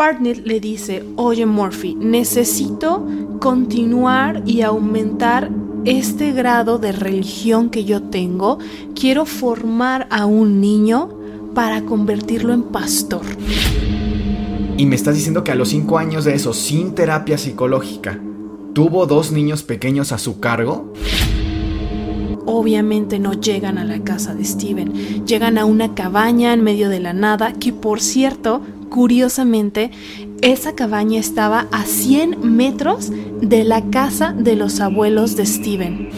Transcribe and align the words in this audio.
Partner 0.00 0.40
le 0.46 0.60
dice, 0.60 1.04
oye 1.16 1.44
Murphy, 1.44 1.94
necesito 1.94 3.06
continuar 3.38 4.42
y 4.46 4.62
aumentar 4.62 5.50
este 5.84 6.32
grado 6.32 6.78
de 6.78 6.90
religión 6.90 7.68
que 7.68 7.84
yo 7.84 8.04
tengo. 8.04 8.56
Quiero 8.98 9.26
formar 9.26 10.06
a 10.08 10.24
un 10.24 10.58
niño 10.58 11.10
para 11.54 11.82
convertirlo 11.82 12.54
en 12.54 12.62
pastor. 12.62 13.20
Y 14.78 14.86
me 14.86 14.96
estás 14.96 15.16
diciendo 15.16 15.44
que 15.44 15.52
a 15.52 15.54
los 15.54 15.68
5 15.68 15.98
años 15.98 16.24
de 16.24 16.34
eso, 16.34 16.54
sin 16.54 16.94
terapia 16.94 17.36
psicológica, 17.36 18.18
tuvo 18.72 19.04
dos 19.04 19.32
niños 19.32 19.64
pequeños 19.64 20.12
a 20.12 20.18
su 20.18 20.40
cargo. 20.40 20.94
Obviamente 22.46 23.18
no 23.18 23.34
llegan 23.34 23.76
a 23.76 23.84
la 23.84 24.02
casa 24.02 24.34
de 24.34 24.46
Steven, 24.46 25.26
llegan 25.26 25.58
a 25.58 25.66
una 25.66 25.94
cabaña 25.94 26.54
en 26.54 26.64
medio 26.64 26.88
de 26.88 27.00
la 27.00 27.12
nada, 27.12 27.52
que 27.52 27.74
por 27.74 28.00
cierto, 28.00 28.62
curiosamente, 28.90 29.90
esa 30.42 30.74
cabaña 30.74 31.18
estaba 31.18 31.68
a 31.72 31.84
100 31.84 32.40
metros 32.42 33.10
de 33.40 33.64
la 33.64 33.88
casa 33.90 34.34
de 34.36 34.56
los 34.56 34.80
abuelos 34.80 35.36
de 35.36 35.46
Steven. 35.46 36.10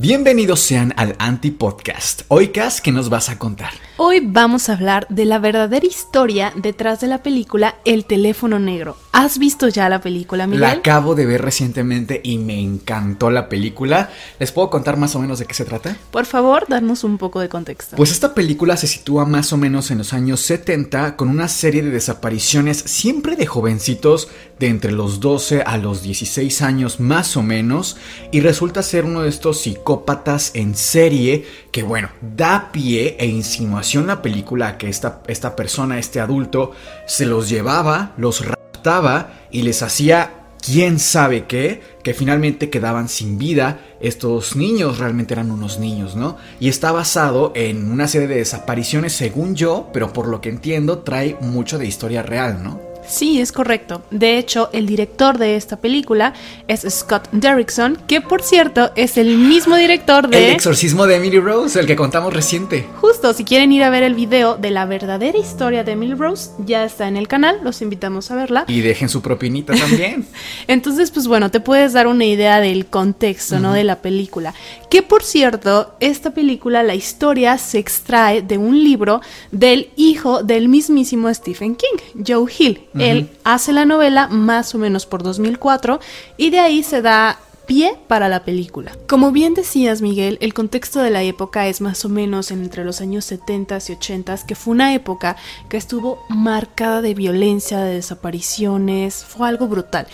Bienvenidos 0.00 0.60
sean 0.60 0.94
al 0.96 1.16
Anti-Podcast. 1.18 2.22
Hoy, 2.28 2.52
Cas, 2.52 2.80
¿qué 2.80 2.92
nos 2.92 3.08
vas 3.10 3.30
a 3.30 3.36
contar? 3.36 3.72
Hoy 3.96 4.20
vamos 4.22 4.68
a 4.68 4.74
hablar 4.74 5.08
de 5.08 5.24
la 5.24 5.40
verdadera 5.40 5.84
historia 5.84 6.52
detrás 6.54 7.00
de 7.00 7.08
la 7.08 7.20
película 7.24 7.74
El 7.84 8.04
teléfono 8.04 8.60
negro. 8.60 8.96
¿Has 9.10 9.38
visto 9.38 9.66
ya 9.66 9.88
la 9.88 10.00
película, 10.00 10.46
Miguel? 10.46 10.60
La 10.60 10.70
acabo 10.70 11.16
de 11.16 11.26
ver 11.26 11.42
recientemente 11.42 12.20
y 12.22 12.38
me 12.38 12.60
encantó 12.60 13.32
la 13.32 13.48
película. 13.48 14.10
¿Les 14.38 14.52
puedo 14.52 14.70
contar 14.70 14.96
más 14.96 15.16
o 15.16 15.18
menos 15.18 15.40
de 15.40 15.46
qué 15.46 15.54
se 15.54 15.64
trata? 15.64 15.96
Por 16.12 16.26
favor, 16.26 16.66
darnos 16.68 17.02
un 17.02 17.18
poco 17.18 17.40
de 17.40 17.48
contexto. 17.48 17.96
Pues 17.96 18.12
esta 18.12 18.34
película 18.34 18.76
se 18.76 18.86
sitúa 18.86 19.24
más 19.24 19.52
o 19.52 19.56
menos 19.56 19.90
en 19.90 19.98
los 19.98 20.12
años 20.12 20.38
70 20.42 21.16
con 21.16 21.28
una 21.28 21.48
serie 21.48 21.82
de 21.82 21.90
desapariciones 21.90 22.78
siempre 22.78 23.34
de 23.34 23.46
jovencitos 23.46 24.28
de 24.60 24.68
entre 24.68 24.92
los 24.92 25.18
12 25.18 25.62
a 25.62 25.76
los 25.76 26.02
16 26.02 26.62
años 26.62 27.00
más 27.00 27.36
o 27.36 27.42
menos 27.42 27.96
y 28.30 28.40
resulta 28.40 28.84
ser 28.84 29.04
uno 29.04 29.22
de 29.22 29.28
estos 29.28 29.66
en 30.54 30.74
serie 30.74 31.46
que 31.72 31.82
bueno, 31.82 32.10
da 32.20 32.70
pie 32.72 33.16
e 33.18 33.26
insinuación 33.26 34.06
la 34.06 34.20
película 34.20 34.68
a 34.68 34.78
que 34.78 34.88
esta, 34.88 35.22
esta 35.26 35.56
persona, 35.56 35.98
este 35.98 36.20
adulto, 36.20 36.72
se 37.06 37.24
los 37.24 37.48
llevaba, 37.48 38.12
los 38.16 38.44
raptaba 38.44 39.32
y 39.50 39.62
les 39.62 39.82
hacía 39.82 40.32
quién 40.60 40.98
sabe 40.98 41.46
qué, 41.46 41.80
que 42.02 42.14
finalmente 42.14 42.68
quedaban 42.68 43.08
sin 43.08 43.38
vida. 43.38 43.80
Estos 44.00 44.56
niños 44.56 44.98
realmente 44.98 45.34
eran 45.34 45.50
unos 45.50 45.78
niños, 45.78 46.16
¿no? 46.16 46.36
Y 46.60 46.68
está 46.68 46.92
basado 46.92 47.52
en 47.54 47.90
una 47.90 48.08
serie 48.08 48.28
de 48.28 48.36
desapariciones, 48.36 49.12
según 49.14 49.54
yo, 49.54 49.88
pero 49.92 50.12
por 50.12 50.28
lo 50.28 50.40
que 50.40 50.50
entiendo, 50.50 50.98
trae 50.98 51.36
mucho 51.40 51.78
de 51.78 51.86
historia 51.86 52.22
real, 52.22 52.62
¿no? 52.62 52.87
Sí, 53.08 53.40
es 53.40 53.52
correcto. 53.52 54.02
De 54.10 54.38
hecho, 54.38 54.68
el 54.72 54.86
director 54.86 55.38
de 55.38 55.56
esta 55.56 55.76
película 55.78 56.34
es 56.68 56.86
Scott 56.88 57.28
Derrickson, 57.32 57.96
que 58.06 58.20
por 58.20 58.42
cierto 58.42 58.90
es 58.96 59.16
el 59.16 59.38
mismo 59.38 59.76
director 59.76 60.28
de... 60.28 60.48
El 60.48 60.54
exorcismo 60.54 61.06
de 61.06 61.16
Emily 61.16 61.40
Rose, 61.40 61.80
el 61.80 61.86
que 61.86 61.96
contamos 61.96 62.32
reciente. 62.32 62.86
Justo, 63.00 63.32
si 63.32 63.44
quieren 63.44 63.72
ir 63.72 63.82
a 63.82 63.90
ver 63.90 64.02
el 64.02 64.14
video 64.14 64.56
de 64.56 64.70
la 64.70 64.84
verdadera 64.84 65.38
historia 65.38 65.84
de 65.84 65.92
Emily 65.92 66.14
Rose, 66.14 66.50
ya 66.64 66.84
está 66.84 67.08
en 67.08 67.16
el 67.16 67.28
canal, 67.28 67.60
los 67.62 67.80
invitamos 67.82 68.30
a 68.30 68.36
verla. 68.36 68.64
Y 68.68 68.80
dejen 68.80 69.08
su 69.08 69.22
propinita 69.22 69.74
también. 69.74 70.26
Entonces, 70.68 71.10
pues 71.10 71.26
bueno, 71.26 71.50
te 71.50 71.60
puedes 71.60 71.94
dar 71.94 72.06
una 72.06 72.24
idea 72.24 72.60
del 72.60 72.86
contexto, 72.86 73.58
¿no? 73.58 73.72
De 73.72 73.84
la 73.84 73.96
película. 74.02 74.54
Que 74.90 75.02
por 75.02 75.22
cierto, 75.22 75.94
esta 76.00 76.32
película, 76.32 76.82
la 76.82 76.94
historia 76.94 77.56
se 77.58 77.78
extrae 77.78 78.42
de 78.42 78.58
un 78.58 78.82
libro 78.82 79.20
del 79.50 79.90
hijo 79.96 80.42
del 80.42 80.68
mismísimo 80.68 81.32
Stephen 81.32 81.76
King, 81.76 82.22
Joe 82.26 82.50
Hill. 82.56 82.80
Él 82.98 83.30
hace 83.44 83.72
la 83.72 83.84
novela 83.84 84.28
más 84.28 84.74
o 84.74 84.78
menos 84.78 85.06
por 85.06 85.22
2004 85.22 86.00
y 86.36 86.50
de 86.50 86.60
ahí 86.60 86.82
se 86.82 87.02
da 87.02 87.38
pie 87.68 87.96
para 88.08 88.30
la 88.30 88.44
película. 88.44 88.92
Como 89.06 89.30
bien 89.30 89.52
decías, 89.52 90.00
Miguel, 90.00 90.38
el 90.40 90.54
contexto 90.54 91.00
de 91.00 91.10
la 91.10 91.22
época 91.22 91.68
es 91.68 91.82
más 91.82 92.02
o 92.04 92.08
menos 92.08 92.50
entre 92.50 92.82
los 92.82 93.02
años 93.02 93.26
70 93.26 93.78
y 93.88 93.92
80, 93.92 94.38
que 94.46 94.54
fue 94.54 94.72
una 94.72 94.94
época 94.94 95.36
que 95.68 95.76
estuvo 95.76 96.24
marcada 96.30 97.02
de 97.02 97.12
violencia, 97.14 97.78
de 97.78 97.94
desapariciones, 97.94 99.22
fue 99.22 99.48
algo 99.48 99.68
brutal. 99.68 100.06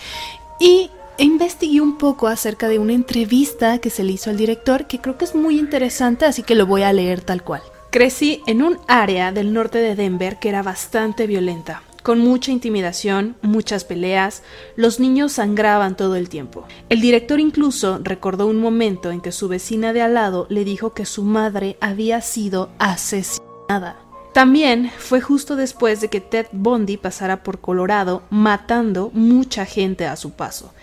Y 0.59 0.91
investigué 1.17 1.79
un 1.79 1.97
poco 1.97 2.27
acerca 2.27 2.67
de 2.67 2.77
una 2.77 2.93
entrevista 2.93 3.77
que 3.77 3.89
se 3.89 4.03
le 4.03 4.11
hizo 4.11 4.29
al 4.29 4.37
director, 4.37 4.85
que 4.85 4.99
creo 4.99 5.17
que 5.17 5.23
es 5.23 5.33
muy 5.33 5.57
interesante, 5.57 6.25
así 6.25 6.43
que 6.43 6.55
lo 6.55 6.65
voy 6.65 6.83
a 6.83 6.91
leer 6.91 7.21
tal 7.21 7.41
cual. 7.41 7.61
Crecí 7.89 8.41
en 8.47 8.63
un 8.63 8.77
área 8.89 9.31
del 9.31 9.53
norte 9.53 9.77
de 9.77 9.95
Denver 9.95 10.39
que 10.39 10.49
era 10.49 10.61
bastante 10.61 11.25
violenta 11.25 11.83
con 12.05 12.19
mucha 12.19 12.51
intimidación, 12.51 13.35
muchas 13.41 13.83
peleas, 13.83 14.43
los 14.75 14.99
niños 14.99 15.31
sangraban 15.31 15.97
todo 15.97 16.15
el 16.15 16.29
tiempo. 16.29 16.67
El 16.87 17.01
director 17.01 17.39
incluso 17.39 17.99
recordó 18.03 18.45
un 18.45 18.57
momento 18.57 19.09
en 19.09 19.21
que 19.21 19.31
su 19.31 19.47
vecina 19.47 19.91
de 19.91 20.03
al 20.03 20.13
lado 20.13 20.45
le 20.49 20.63
dijo 20.63 20.93
que 20.93 21.07
su 21.07 21.23
madre 21.23 21.77
había 21.81 22.21
sido 22.21 22.69
asesinada. 22.77 23.97
También 24.35 24.91
fue 24.99 25.19
justo 25.19 25.55
después 25.55 25.99
de 25.99 26.09
que 26.09 26.21
Ted 26.21 26.45
Bundy 26.51 26.97
pasara 26.97 27.41
por 27.41 27.59
Colorado 27.59 28.21
matando 28.29 29.09
mucha 29.11 29.65
gente 29.65 30.05
a 30.05 30.15
su 30.15 30.33
paso. 30.33 30.75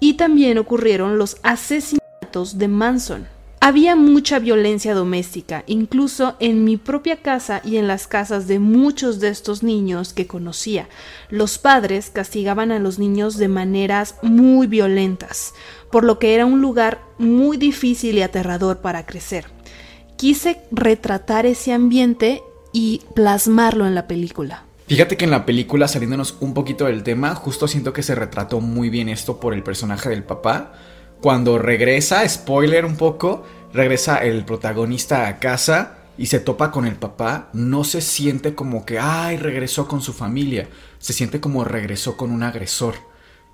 Y 0.00 0.14
también 0.14 0.58
ocurrieron 0.58 1.18
los 1.18 1.36
asesinatos 1.44 2.58
de 2.58 2.66
Manson. 2.66 3.33
Había 3.66 3.96
mucha 3.96 4.40
violencia 4.40 4.92
doméstica, 4.92 5.64
incluso 5.66 6.36
en 6.38 6.64
mi 6.64 6.76
propia 6.76 7.22
casa 7.22 7.62
y 7.64 7.78
en 7.78 7.88
las 7.88 8.06
casas 8.06 8.46
de 8.46 8.58
muchos 8.58 9.20
de 9.20 9.28
estos 9.28 9.62
niños 9.62 10.12
que 10.12 10.26
conocía. 10.26 10.86
Los 11.30 11.56
padres 11.56 12.10
castigaban 12.10 12.72
a 12.72 12.78
los 12.78 12.98
niños 12.98 13.38
de 13.38 13.48
maneras 13.48 14.16
muy 14.20 14.66
violentas, 14.66 15.54
por 15.90 16.04
lo 16.04 16.18
que 16.18 16.34
era 16.34 16.44
un 16.44 16.60
lugar 16.60 17.00
muy 17.16 17.56
difícil 17.56 18.18
y 18.18 18.20
aterrador 18.20 18.82
para 18.82 19.06
crecer. 19.06 19.46
Quise 20.18 20.58
retratar 20.70 21.46
ese 21.46 21.72
ambiente 21.72 22.42
y 22.70 23.00
plasmarlo 23.14 23.86
en 23.86 23.94
la 23.94 24.06
película. 24.06 24.64
Fíjate 24.88 25.16
que 25.16 25.24
en 25.24 25.30
la 25.30 25.46
película, 25.46 25.88
saliéndonos 25.88 26.36
un 26.40 26.52
poquito 26.52 26.84
del 26.84 27.02
tema, 27.02 27.34
justo 27.34 27.66
siento 27.66 27.94
que 27.94 28.02
se 28.02 28.14
retrató 28.14 28.60
muy 28.60 28.90
bien 28.90 29.08
esto 29.08 29.40
por 29.40 29.54
el 29.54 29.62
personaje 29.62 30.10
del 30.10 30.22
papá 30.22 30.74
cuando 31.24 31.56
regresa, 31.56 32.28
spoiler 32.28 32.84
un 32.84 32.98
poco, 32.98 33.44
regresa 33.72 34.18
el 34.18 34.44
protagonista 34.44 35.26
a 35.26 35.38
casa 35.38 36.00
y 36.18 36.26
se 36.26 36.38
topa 36.38 36.70
con 36.70 36.84
el 36.84 36.96
papá, 36.96 37.48
no 37.54 37.82
se 37.82 38.02
siente 38.02 38.54
como 38.54 38.84
que, 38.84 38.98
ay, 38.98 39.38
regresó 39.38 39.88
con 39.88 40.02
su 40.02 40.12
familia, 40.12 40.68
se 40.98 41.14
siente 41.14 41.40
como 41.40 41.64
regresó 41.64 42.18
con 42.18 42.30
un 42.30 42.42
agresor. 42.42 42.96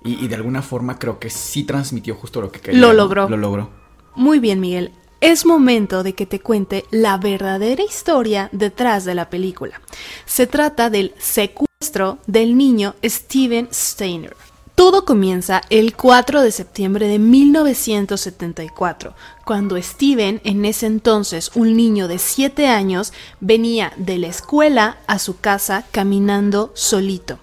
Y, 0.03 0.21
y 0.21 0.27
de 0.27 0.35
alguna 0.35 0.61
forma 0.61 0.99
creo 0.99 1.17
que 1.17 1.29
sí 1.29 1.63
transmitió 1.63 2.15
justo 2.15 2.41
lo 2.41 2.51
que 2.51 2.59
quería. 2.59 2.81
Lo 2.81 2.91
logró. 2.91 3.29
Lo 3.29 3.37
logró. 3.37 3.69
Muy 4.15 4.39
bien, 4.39 4.59
Miguel. 4.59 4.91
Es 5.21 5.45
momento 5.45 6.03
de 6.03 6.11
que 6.11 6.25
te 6.25 6.41
cuente 6.41 6.83
la 6.91 7.15
verdadera 7.19 7.81
historia 7.81 8.49
detrás 8.51 9.05
de 9.05 9.15
la 9.15 9.29
película. 9.29 9.79
Se 10.25 10.45
trata 10.45 10.89
del 10.89 11.13
secuestro 11.19 12.17
del 12.27 12.57
niño 12.57 12.95
Steven 13.01 13.69
Steiner. 13.71 14.35
Todo 14.75 15.05
comienza 15.05 15.61
el 15.69 15.95
4 15.95 16.41
de 16.41 16.51
septiembre 16.51 17.07
de 17.07 17.19
1974, 17.19 19.13
cuando 19.45 19.81
Steven, 19.81 20.41
en 20.43 20.65
ese 20.65 20.87
entonces 20.87 21.51
un 21.55 21.75
niño 21.75 22.07
de 22.07 22.17
7 22.17 22.67
años, 22.67 23.13
venía 23.39 23.93
de 23.97 24.17
la 24.17 24.27
escuela 24.27 24.97
a 25.07 25.19
su 25.19 25.39
casa 25.39 25.85
caminando 25.91 26.71
solito, 26.73 27.39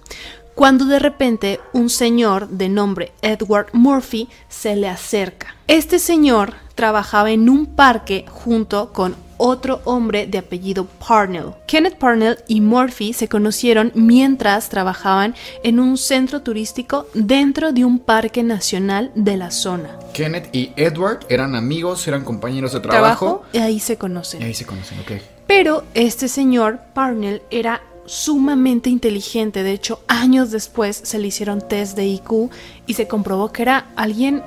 cuando 0.55 0.85
de 0.85 0.99
repente 0.99 1.59
un 1.71 1.89
señor 1.89 2.49
de 2.49 2.67
nombre 2.67 3.13
Edward 3.21 3.67
Murphy 3.73 4.27
se 4.49 4.75
le 4.75 4.89
acerca. 4.89 5.55
Este 5.67 5.99
señor 5.99 6.53
trabajaba 6.75 7.31
en 7.31 7.47
un 7.47 7.67
parque 7.67 8.25
junto 8.27 8.91
con 8.91 9.15
otro 9.39 9.81
hombre 9.85 10.27
de 10.27 10.37
apellido 10.37 10.85
Parnell. 10.85 11.53
Kenneth 11.65 11.97
Parnell 11.97 12.37
y 12.47 12.61
Murphy 12.61 13.13
se 13.13 13.27
conocieron 13.27 13.91
mientras 13.95 14.69
trabajaban 14.69 15.33
en 15.63 15.79
un 15.79 15.97
centro 15.97 16.41
turístico 16.41 17.07
dentro 17.15 17.71
de 17.71 17.85
un 17.85 17.97
parque 17.97 18.43
nacional 18.43 19.11
de 19.15 19.37
la 19.37 19.49
zona. 19.49 19.97
Kenneth 20.13 20.53
y 20.53 20.71
Edward 20.75 21.25
eran 21.29 21.55
amigos, 21.55 22.07
eran 22.07 22.23
compañeros 22.23 22.73
de 22.73 22.81
trabajo. 22.81 23.43
y 23.53 23.57
ahí 23.57 23.79
se 23.79 23.97
conocen. 23.97 24.41
Y 24.41 24.45
ahí 24.45 24.53
se 24.53 24.65
conocen, 24.65 24.99
ok. 24.99 25.11
Pero 25.47 25.83
este 25.95 26.27
señor, 26.27 26.79
Parnell, 26.93 27.41
era 27.49 27.81
sumamente 28.05 28.89
inteligente. 28.89 29.63
De 29.63 29.71
hecho, 29.71 30.01
años 30.07 30.51
después 30.51 30.99
se 31.03 31.17
le 31.17 31.27
hicieron 31.27 31.65
test 31.65 31.95
de 31.95 32.05
IQ 32.05 32.49
y 32.85 32.95
se 32.95 33.07
comprobó 33.07 33.51
que 33.51 33.61
era 33.61 33.87
alguien 33.95 34.43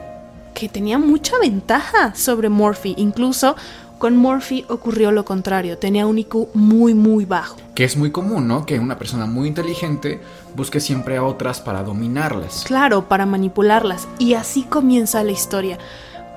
que 0.55 0.69
tenía 0.69 0.99
mucha 0.99 1.39
ventaja 1.39 2.15
sobre 2.15 2.49
Murphy. 2.49 2.94
Incluso 2.99 3.56
con 4.03 4.17
Murphy 4.17 4.65
ocurrió 4.69 5.13
lo 5.13 5.25
contrario, 5.25 5.79
tenía 5.79 6.09
un 6.09 6.19
IQ 6.19 6.49
muy 6.55 6.93
muy 6.93 7.25
bajo. 7.25 7.57
Que 7.77 7.85
es 7.85 7.97
muy 7.97 8.11
común, 8.11 8.49
¿no? 8.49 8.67
Que 8.67 8.81
una 8.81 8.99
persona 8.99 9.27
muy 9.27 9.47
inteligente 9.47 10.21
busque 10.57 10.81
siempre 10.81 11.17
a 11.19 11.23
otras 11.23 11.61
para 11.61 11.85
dominarlas. 11.85 12.65
Claro, 12.67 13.09
para 13.09 13.27
manipularlas. 13.27 14.09
Y 14.19 14.35
así 14.35 14.65
comienza 14.65 15.23
la 15.23 15.31
historia. 15.31 15.79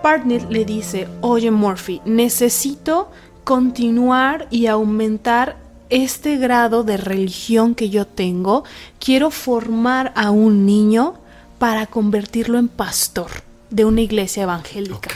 Partner 0.03 0.45
le 0.51 0.63
dice, 0.63 1.07
oye 1.21 1.49
Murphy, 1.49 2.03
necesito 2.05 3.09
continuar 3.43 4.45
y 4.51 4.67
aumentar 4.67 5.57
este 5.89 6.37
grado 6.37 6.83
de 6.83 6.97
religión 6.97 7.73
que 7.73 7.89
yo 7.89 8.05
tengo. 8.05 8.63
Quiero 8.99 9.31
formar 9.31 10.13
a 10.15 10.29
un 10.29 10.67
niño 10.67 11.15
para 11.57 11.87
convertirlo 11.87 12.59
en 12.59 12.67
pastor 12.67 13.31
de 13.71 13.85
una 13.85 14.01
iglesia 14.01 14.43
evangélica. 14.43 15.09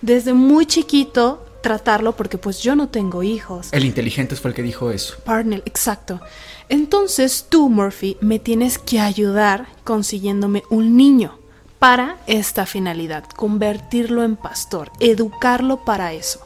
Desde 0.00 0.32
muy 0.32 0.66
chiquito 0.66 1.46
tratarlo 1.62 2.14
porque 2.14 2.38
pues 2.38 2.62
yo 2.62 2.76
no 2.76 2.88
tengo 2.88 3.22
hijos. 3.22 3.68
El 3.72 3.84
inteligente 3.84 4.36
fue 4.36 4.50
el 4.50 4.54
que 4.54 4.62
dijo 4.62 4.90
eso. 4.90 5.16
Parnell, 5.24 5.62
exacto. 5.64 6.20
Entonces 6.68 7.46
tú, 7.48 7.68
Murphy, 7.68 8.16
me 8.20 8.38
tienes 8.38 8.78
que 8.78 9.00
ayudar 9.00 9.66
consiguiéndome 9.84 10.62
un 10.70 10.96
niño 10.96 11.38
para 11.78 12.18
esta 12.26 12.64
finalidad, 12.64 13.24
convertirlo 13.24 14.22
en 14.22 14.36
pastor, 14.36 14.92
educarlo 15.00 15.84
para 15.84 16.12
eso. 16.12 16.40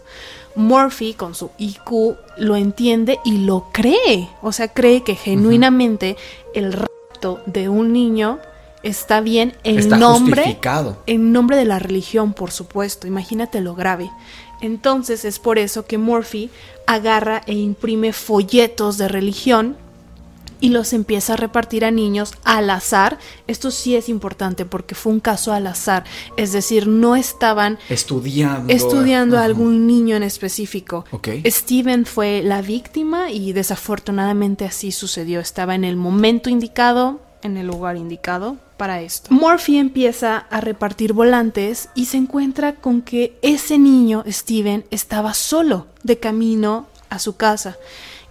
Murphy 0.54 1.12
con 1.12 1.34
su 1.34 1.50
IQ 1.58 2.16
lo 2.38 2.56
entiende 2.56 3.18
y 3.24 3.38
lo 3.38 3.68
cree, 3.72 4.30
o 4.40 4.52
sea, 4.52 4.68
cree 4.68 5.04
que 5.04 5.14
genuinamente 5.14 6.16
el 6.54 6.72
rapto 6.72 7.42
de 7.44 7.68
un 7.68 7.92
niño 7.92 8.38
está 8.82 9.20
bien 9.20 9.54
en 9.64 9.88
nombre 9.88 10.58
en 11.06 11.32
nombre 11.32 11.56
de 11.56 11.64
la 11.64 11.78
religión, 11.78 12.32
por 12.32 12.50
supuesto. 12.50 13.06
Imagínate 13.06 13.60
lo 13.60 13.74
grave. 13.74 14.10
Entonces 14.60 15.24
es 15.24 15.38
por 15.38 15.58
eso 15.58 15.86
que 15.86 15.98
Murphy 15.98 16.50
agarra 16.86 17.42
e 17.46 17.54
imprime 17.54 18.12
folletos 18.12 18.98
de 18.98 19.08
religión 19.08 19.76
y 20.60 20.70
los 20.70 20.92
empieza 20.92 21.34
a 21.34 21.36
repartir 21.36 21.84
a 21.84 21.90
niños 21.90 22.34
al 22.44 22.70
azar. 22.70 23.18
Esto 23.46 23.70
sí 23.70 23.96
es 23.96 24.08
importante 24.08 24.64
porque 24.64 24.94
fue 24.94 25.12
un 25.12 25.20
caso 25.20 25.52
al 25.52 25.66
azar, 25.66 26.04
es 26.36 26.52
decir, 26.52 26.86
no 26.86 27.16
estaban 27.16 27.78
estudiando, 27.88 28.72
estudiando 28.72 29.38
a 29.38 29.44
algún 29.44 29.86
niño 29.86 30.16
en 30.16 30.22
específico. 30.22 31.04
Steven 31.44 32.06
fue 32.06 32.42
la 32.42 32.62
víctima 32.62 33.30
y 33.30 33.52
desafortunadamente 33.52 34.64
así 34.64 34.92
sucedió. 34.92 35.40
Estaba 35.40 35.74
en 35.74 35.84
el 35.84 35.96
momento 35.96 36.48
indicado, 36.50 37.20
en 37.46 37.56
el 37.56 37.66
lugar 37.66 37.96
indicado 37.96 38.56
para 38.76 39.00
esto. 39.00 39.32
Murphy 39.32 39.78
empieza 39.78 40.38
a 40.50 40.60
repartir 40.60 41.12
volantes 41.12 41.88
y 41.94 42.06
se 42.06 42.18
encuentra 42.18 42.74
con 42.74 43.02
que 43.02 43.38
ese 43.42 43.78
niño, 43.78 44.24
Steven, 44.28 44.84
estaba 44.90 45.32
solo 45.32 45.86
de 46.02 46.18
camino 46.18 46.86
a 47.08 47.18
su 47.18 47.36
casa 47.36 47.76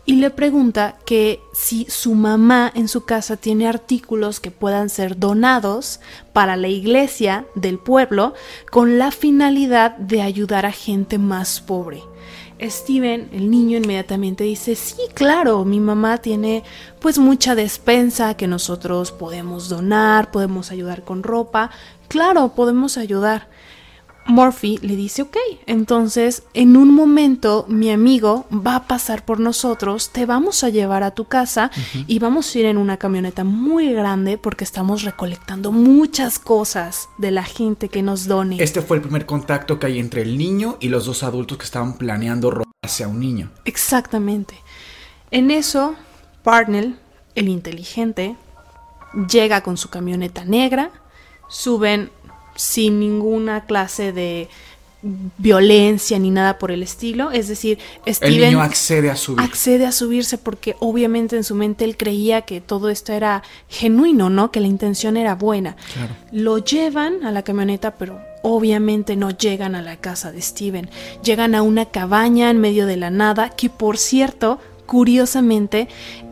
y 0.05 0.17
le 0.17 0.29
pregunta 0.29 0.97
que 1.05 1.41
si 1.53 1.85
su 1.89 2.13
mamá 2.13 2.71
en 2.75 2.87
su 2.87 3.05
casa 3.05 3.37
tiene 3.37 3.67
artículos 3.67 4.39
que 4.39 4.51
puedan 4.51 4.89
ser 4.89 5.17
donados 5.17 5.99
para 6.31 6.55
la 6.57 6.67
iglesia 6.67 7.45
del 7.55 7.79
pueblo 7.79 8.35
con 8.69 8.99
la 8.99 9.09
finalidad 9.11 9.97
de 9.97 10.21
ayudar 10.21 10.65
a 10.67 10.71
gente 10.71 11.17
más 11.17 11.59
pobre. 11.59 12.03
Steven, 12.61 13.29
el 13.33 13.51
niño, 13.51 13.77
inmediatamente 13.77 14.43
dice, 14.43 14.75
sí, 14.75 14.97
claro, 15.13 15.65
mi 15.65 15.79
mamá 15.79 16.19
tiene 16.19 16.63
pues 16.99 17.17
mucha 17.17 17.53
despensa 17.53 18.35
que 18.35 18.47
nosotros 18.47 19.11
podemos 19.11 19.67
donar, 19.67 20.31
podemos 20.31 20.71
ayudar 20.71 21.03
con 21.03 21.23
ropa, 21.23 21.69
claro, 22.07 22.53
podemos 22.55 22.97
ayudar. 22.97 23.47
Murphy 24.27 24.79
le 24.81 24.95
dice, 24.95 25.21
ok, 25.21 25.37
entonces 25.67 26.43
en 26.53 26.77
un 26.77 26.93
momento 26.93 27.65
mi 27.69 27.91
amigo 27.91 28.47
va 28.51 28.75
a 28.75 28.87
pasar 28.87 29.23
por 29.23 29.39
nosotros, 29.39 30.09
te 30.09 30.25
vamos 30.25 30.63
a 30.63 30.69
llevar 30.69 31.03
a 31.03 31.11
tu 31.11 31.25
casa 31.25 31.69
y 32.07 32.17
vamos 32.19 32.53
a 32.53 32.59
ir 32.59 32.65
en 32.65 32.77
una 32.77 32.97
camioneta 32.97 33.43
muy 33.43 33.93
grande 33.93 34.37
porque 34.39 34.63
estamos 34.63 35.03
recolectando 35.03 35.71
muchas 35.71 36.39
cosas 36.39 37.07
de 37.19 37.31
la 37.31 37.43
gente 37.43 37.89
que 37.89 38.01
nos 38.01 38.25
done. 38.27 38.61
Este 38.61 38.81
fue 38.81 38.97
el 38.97 39.03
primer 39.03 39.27
contacto 39.27 39.79
que 39.79 39.87
hay 39.87 39.99
entre 39.99 40.23
el 40.23 40.37
niño 40.37 40.77
y 40.79 40.89
los 40.89 41.05
dos 41.05 41.21
adultos 41.21 41.59
que 41.59 41.65
estaban 41.65 41.97
planeando 41.97 42.49
robarse 42.49 43.03
a 43.03 43.07
un 43.07 43.19
niño. 43.19 43.51
Exactamente. 43.65 44.55
En 45.29 45.51
eso, 45.51 45.95
Parnell, 46.43 46.97
el 47.35 47.47
inteligente, 47.47 48.35
llega 49.29 49.61
con 49.61 49.77
su 49.77 49.89
camioneta 49.89 50.45
negra, 50.45 50.91
suben 51.47 52.09
sin 52.55 52.99
ninguna 52.99 53.65
clase 53.65 54.11
de 54.11 54.49
violencia 55.37 56.17
ni 56.17 56.31
nada 56.31 56.57
por 56.57 56.71
el 56.71 56.81
estilo. 56.81 57.31
Es 57.31 57.47
decir, 57.47 57.77
Steven 58.07 58.33
el 58.33 58.41
niño 58.41 58.61
accede 58.61 59.09
a 59.11 59.15
subir. 59.15 59.41
Accede 59.41 59.85
a 59.85 59.91
subirse 59.91 60.37
porque 60.37 60.75
obviamente 60.79 61.35
en 61.35 61.43
su 61.43 61.55
mente 61.55 61.85
él 61.85 61.95
creía 61.95 62.41
que 62.41 62.61
todo 62.61 62.89
esto 62.89 63.13
era 63.13 63.43
genuino, 63.69 64.29
¿no? 64.29 64.51
Que 64.51 64.59
la 64.59 64.67
intención 64.67 65.17
era 65.17 65.35
buena. 65.35 65.75
Lo 66.31 66.57
llevan 66.57 67.23
a 67.23 67.31
la 67.31 67.43
camioneta, 67.43 67.95
pero 67.95 68.19
obviamente 68.41 69.15
no 69.15 69.29
llegan 69.31 69.75
a 69.75 69.81
la 69.81 69.97
casa 69.97 70.31
de 70.31 70.41
Steven. 70.41 70.89
Llegan 71.23 71.55
a 71.55 71.61
una 71.61 71.85
cabaña 71.85 72.49
en 72.49 72.59
medio 72.59 72.87
de 72.87 72.97
la 72.97 73.11
nada, 73.11 73.49
que 73.49 73.69
por 73.69 73.97
cierto, 73.97 74.59
curiosamente, 74.87 75.87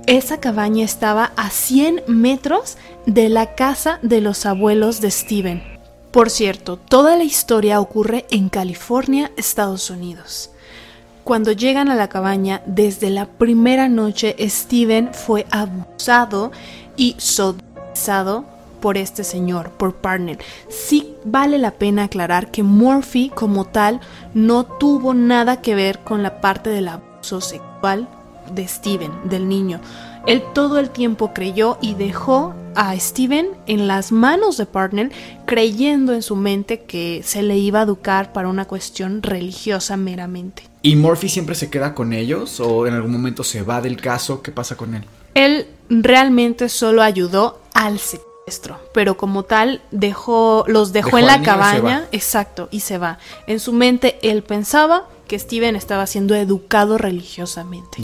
esa 0.08 0.40
cabaña 0.40 0.84
estaba 0.84 1.32
a 1.36 1.50
100 1.50 2.04
metros 2.08 2.78
de 3.06 3.30
la 3.30 3.56
casa 3.56 4.00
de 4.02 4.22
los 4.22 4.46
abuelos 4.46 5.00
de 5.00 5.12
Steven. 5.12 5.73
Por 6.14 6.30
cierto, 6.30 6.78
toda 6.78 7.18
la 7.18 7.24
historia 7.24 7.80
ocurre 7.82 8.28
en 8.30 8.48
California, 8.48 9.32
Estados 9.36 9.90
Unidos. 9.90 10.52
Cuando 11.24 11.52
llegan 11.54 11.90
a 11.90 11.96
la 11.96 12.08
cabaña, 12.08 12.62
desde 12.68 13.10
la 13.10 13.26
primera 13.26 13.90
noche 13.90 14.36
Steven 14.48 15.12
fue 15.12 15.48
abusado 15.50 16.52
y 16.96 17.16
sodomizado 17.18 18.46
por 18.80 18.96
este 18.96 19.24
señor, 19.24 19.72
por 19.72 19.96
Parnell. 19.96 20.38
Sí 20.70 21.16
vale 21.26 21.58
la 21.58 21.72
pena 21.72 22.04
aclarar 22.04 22.52
que 22.52 22.62
Murphy 22.62 23.32
como 23.34 23.66
tal 23.66 24.00
no 24.36 24.66
tuvo 24.66 25.16
nada 25.16 25.62
que 25.62 25.74
ver 25.74 26.02
con 26.02 26.22
la 26.22 26.42
parte 26.42 26.70
del 26.70 26.90
abuso 26.90 27.42
sexual 27.42 28.08
de 28.52 28.68
Steven, 28.68 29.12
del 29.24 29.50
niño. 29.50 29.82
Él 30.26 30.42
todo 30.54 30.80
el 30.80 30.90
tiempo 30.90 31.34
creyó 31.34 31.78
y 31.82 31.96
dejó 31.96 32.54
a 32.76 32.98
Steven 32.98 33.50
en 33.68 33.88
las 33.88 34.12
manos 34.12 34.58
de 34.58 34.66
Parnell, 34.66 35.12
creyendo 35.46 36.14
en 36.14 36.22
su 36.22 36.36
mente 36.36 36.82
que 36.82 37.22
se 37.24 37.44
le 37.44 37.58
iba 37.58 37.82
a 37.82 37.84
educar 37.84 38.32
para 38.32 38.48
una 38.48 38.66
cuestión 38.66 39.22
religiosa 39.22 39.98
meramente. 39.98 40.64
¿Y 40.82 40.96
Murphy 40.96 41.30
siempre 41.30 41.56
se 41.56 41.70
queda 41.70 41.94
con 41.94 42.14
ellos 42.14 42.60
o 42.60 42.88
en 42.88 42.94
algún 42.94 43.12
momento 43.12 43.44
se 43.44 43.64
va 43.64 43.82
del 43.82 43.98
caso? 43.98 44.42
¿Qué 44.42 44.52
pasa 44.52 44.78
con 44.78 44.96
él? 44.96 45.04
Él 45.34 45.68
realmente 45.90 46.70
solo 46.70 47.02
ayudó 47.02 47.60
al 47.74 48.00
secuestro, 48.00 48.80
pero 48.94 49.18
como 49.18 49.44
tal 49.44 49.82
dejó 49.92 50.64
los 50.68 50.94
dejó, 50.94 51.18
en 51.18 51.28
la 51.28 51.42
cabaña, 51.42 52.08
exacto, 52.12 52.70
y 52.72 52.80
se 52.80 52.98
va. 52.98 53.20
En 53.48 53.60
su 53.60 53.74
mente 53.74 54.20
él 54.22 54.44
pensaba 54.44 55.08
que 55.34 55.40
Steven 55.40 55.76
estaba 55.76 56.06
siendo 56.06 56.36
educado 56.36 57.00
religiosamente. 57.00 57.98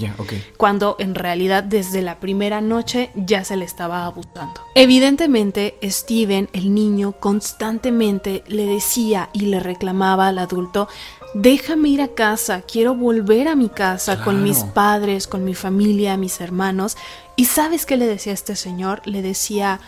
Cuando 0.57 0.95
en 0.97 1.13
realidad 1.13 1.63
desde 1.63 2.01
la 2.01 2.19
primera 2.19 2.59
noche 2.59 3.11
ya 3.13 3.43
se 3.43 3.55
le 3.55 3.65
estaba 3.65 4.07
abusando. 4.07 4.61
Evidentemente, 4.73 5.77
Steven, 5.83 6.49
el 6.53 6.73
niño, 6.73 7.11
constantemente 7.19 8.43
le 8.47 8.65
decía 8.65 9.29
y 9.31 9.41
le 9.41 9.59
reclamaba 9.59 10.29
al 10.29 10.39
adulto 10.39 10.87
déjame 11.35 11.89
ir 11.89 12.01
a 12.01 12.07
casa, 12.07 12.63
quiero 12.63 12.95
volver 12.95 13.47
a 13.47 13.55
mi 13.55 13.69
casa 13.69 14.23
con 14.23 14.41
mis 14.41 14.63
padres, 14.63 15.27
con 15.27 15.45
mi 15.45 15.53
familia, 15.53 16.17
mis 16.17 16.41
hermanos. 16.41 16.97
¿Y 17.35 17.45
sabes 17.45 17.85
qué 17.85 17.95
le 17.95 18.07
decía 18.07 18.33
este 18.33 18.55
señor? 18.55 19.03
Le 19.05 19.21
decía, 19.21 19.79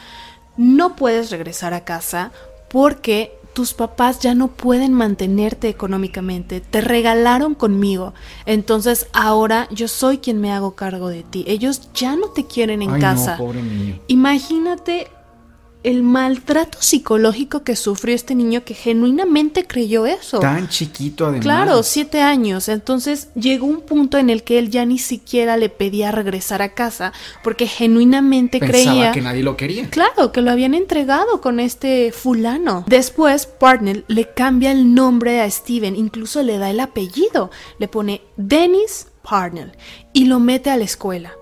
no 0.57 0.95
puedes 0.95 1.31
regresar 1.31 1.73
a 1.73 1.85
casa 1.85 2.31
porque 2.69 3.40
tus 3.53 3.73
papás 3.73 4.19
ya 4.19 4.33
no 4.33 4.47
pueden 4.47 4.93
mantenerte 4.93 5.69
económicamente, 5.69 6.61
te 6.61 6.81
regalaron 6.81 7.55
conmigo, 7.55 8.13
entonces 8.45 9.07
ahora 9.13 9.67
yo 9.71 9.87
soy 9.87 10.19
quien 10.19 10.39
me 10.39 10.51
hago 10.51 10.75
cargo 10.75 11.09
de 11.09 11.23
ti. 11.23 11.43
Ellos 11.47 11.89
ya 11.93 12.15
no 12.15 12.27
te 12.29 12.45
quieren 12.45 12.81
en 12.81 12.99
casa. 12.99 13.37
Imagínate 14.07 15.09
el 15.83 16.03
maltrato 16.03 16.77
psicológico 16.81 17.63
que 17.63 17.75
sufrió 17.75 18.13
este 18.13 18.35
niño 18.35 18.63
que 18.63 18.73
genuinamente 18.73 19.65
creyó 19.65 20.05
eso. 20.05 20.39
Tan 20.39 20.69
chiquito 20.69 21.25
además. 21.25 21.43
Claro, 21.43 21.83
siete 21.83 22.21
años. 22.21 22.69
Entonces 22.69 23.29
llegó 23.35 23.65
un 23.65 23.81
punto 23.81 24.17
en 24.17 24.29
el 24.29 24.43
que 24.43 24.59
él 24.59 24.69
ya 24.69 24.85
ni 24.85 24.99
siquiera 24.99 25.57
le 25.57 25.69
pedía 25.69 26.11
regresar 26.11 26.61
a 26.61 26.73
casa 26.73 27.13
porque 27.43 27.67
genuinamente 27.67 28.59
Pensaba 28.59 28.73
creía 28.73 29.11
que 29.11 29.21
nadie 29.21 29.43
lo 29.43 29.57
quería. 29.57 29.89
Claro, 29.89 30.31
que 30.31 30.41
lo 30.41 30.51
habían 30.51 30.75
entregado 30.75 31.41
con 31.41 31.59
este 31.59 32.11
fulano. 32.11 32.83
Después, 32.87 33.45
Parnell 33.45 34.05
le 34.07 34.29
cambia 34.33 34.71
el 34.71 34.93
nombre 34.93 35.41
a 35.41 35.49
Steven, 35.49 35.95
incluso 35.95 36.43
le 36.43 36.57
da 36.57 36.69
el 36.69 36.79
apellido. 36.79 37.49
Le 37.79 37.87
pone 37.87 38.21
Dennis 38.37 39.07
Parnell 39.23 39.71
y 40.13 40.25
lo 40.25 40.39
mete 40.39 40.69
a 40.69 40.77
la 40.77 40.83
escuela. 40.83 41.33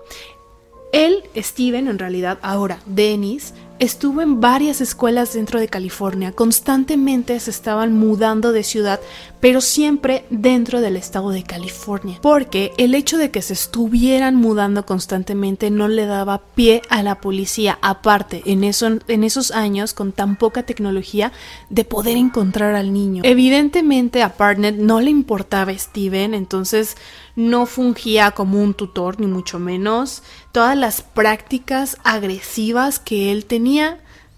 Él, 0.92 1.22
Steven, 1.36 1.88
en 1.88 1.98
realidad 1.98 2.38
ahora 2.42 2.80
Dennis, 2.86 3.54
estuvo 3.80 4.20
en 4.20 4.40
varias 4.40 4.82
escuelas 4.82 5.32
dentro 5.32 5.58
de 5.58 5.66
California, 5.66 6.32
constantemente 6.32 7.40
se 7.40 7.50
estaban 7.50 7.94
mudando 7.94 8.52
de 8.52 8.62
ciudad, 8.62 9.00
pero 9.40 9.62
siempre 9.62 10.26
dentro 10.28 10.82
del 10.82 10.96
estado 10.96 11.30
de 11.30 11.42
California, 11.42 12.18
porque 12.20 12.72
el 12.76 12.94
hecho 12.94 13.16
de 13.16 13.30
que 13.30 13.40
se 13.40 13.54
estuvieran 13.54 14.36
mudando 14.36 14.84
constantemente 14.84 15.70
no 15.70 15.88
le 15.88 16.04
daba 16.04 16.42
pie 16.54 16.82
a 16.90 17.02
la 17.02 17.22
policía, 17.22 17.78
aparte 17.80 18.42
en, 18.44 18.64
eso, 18.64 18.98
en 19.08 19.24
esos 19.24 19.50
años 19.50 19.94
con 19.94 20.12
tan 20.12 20.36
poca 20.36 20.64
tecnología, 20.64 21.32
de 21.70 21.84
poder 21.84 22.18
encontrar 22.18 22.74
al 22.74 22.92
niño. 22.92 23.22
Evidentemente 23.24 24.22
a 24.22 24.34
Partner 24.34 24.76
no 24.76 25.00
le 25.00 25.10
importaba 25.10 25.72
Steven, 25.76 26.34
entonces 26.34 26.98
no 27.34 27.64
fungía 27.64 28.32
como 28.32 28.62
un 28.62 28.74
tutor, 28.74 29.18
ni 29.20 29.26
mucho 29.26 29.58
menos. 29.58 30.22
Todas 30.52 30.76
las 30.76 31.00
prácticas 31.00 31.96
agresivas 32.04 32.98
que 32.98 33.32
él 33.32 33.46
tenía 33.46 33.69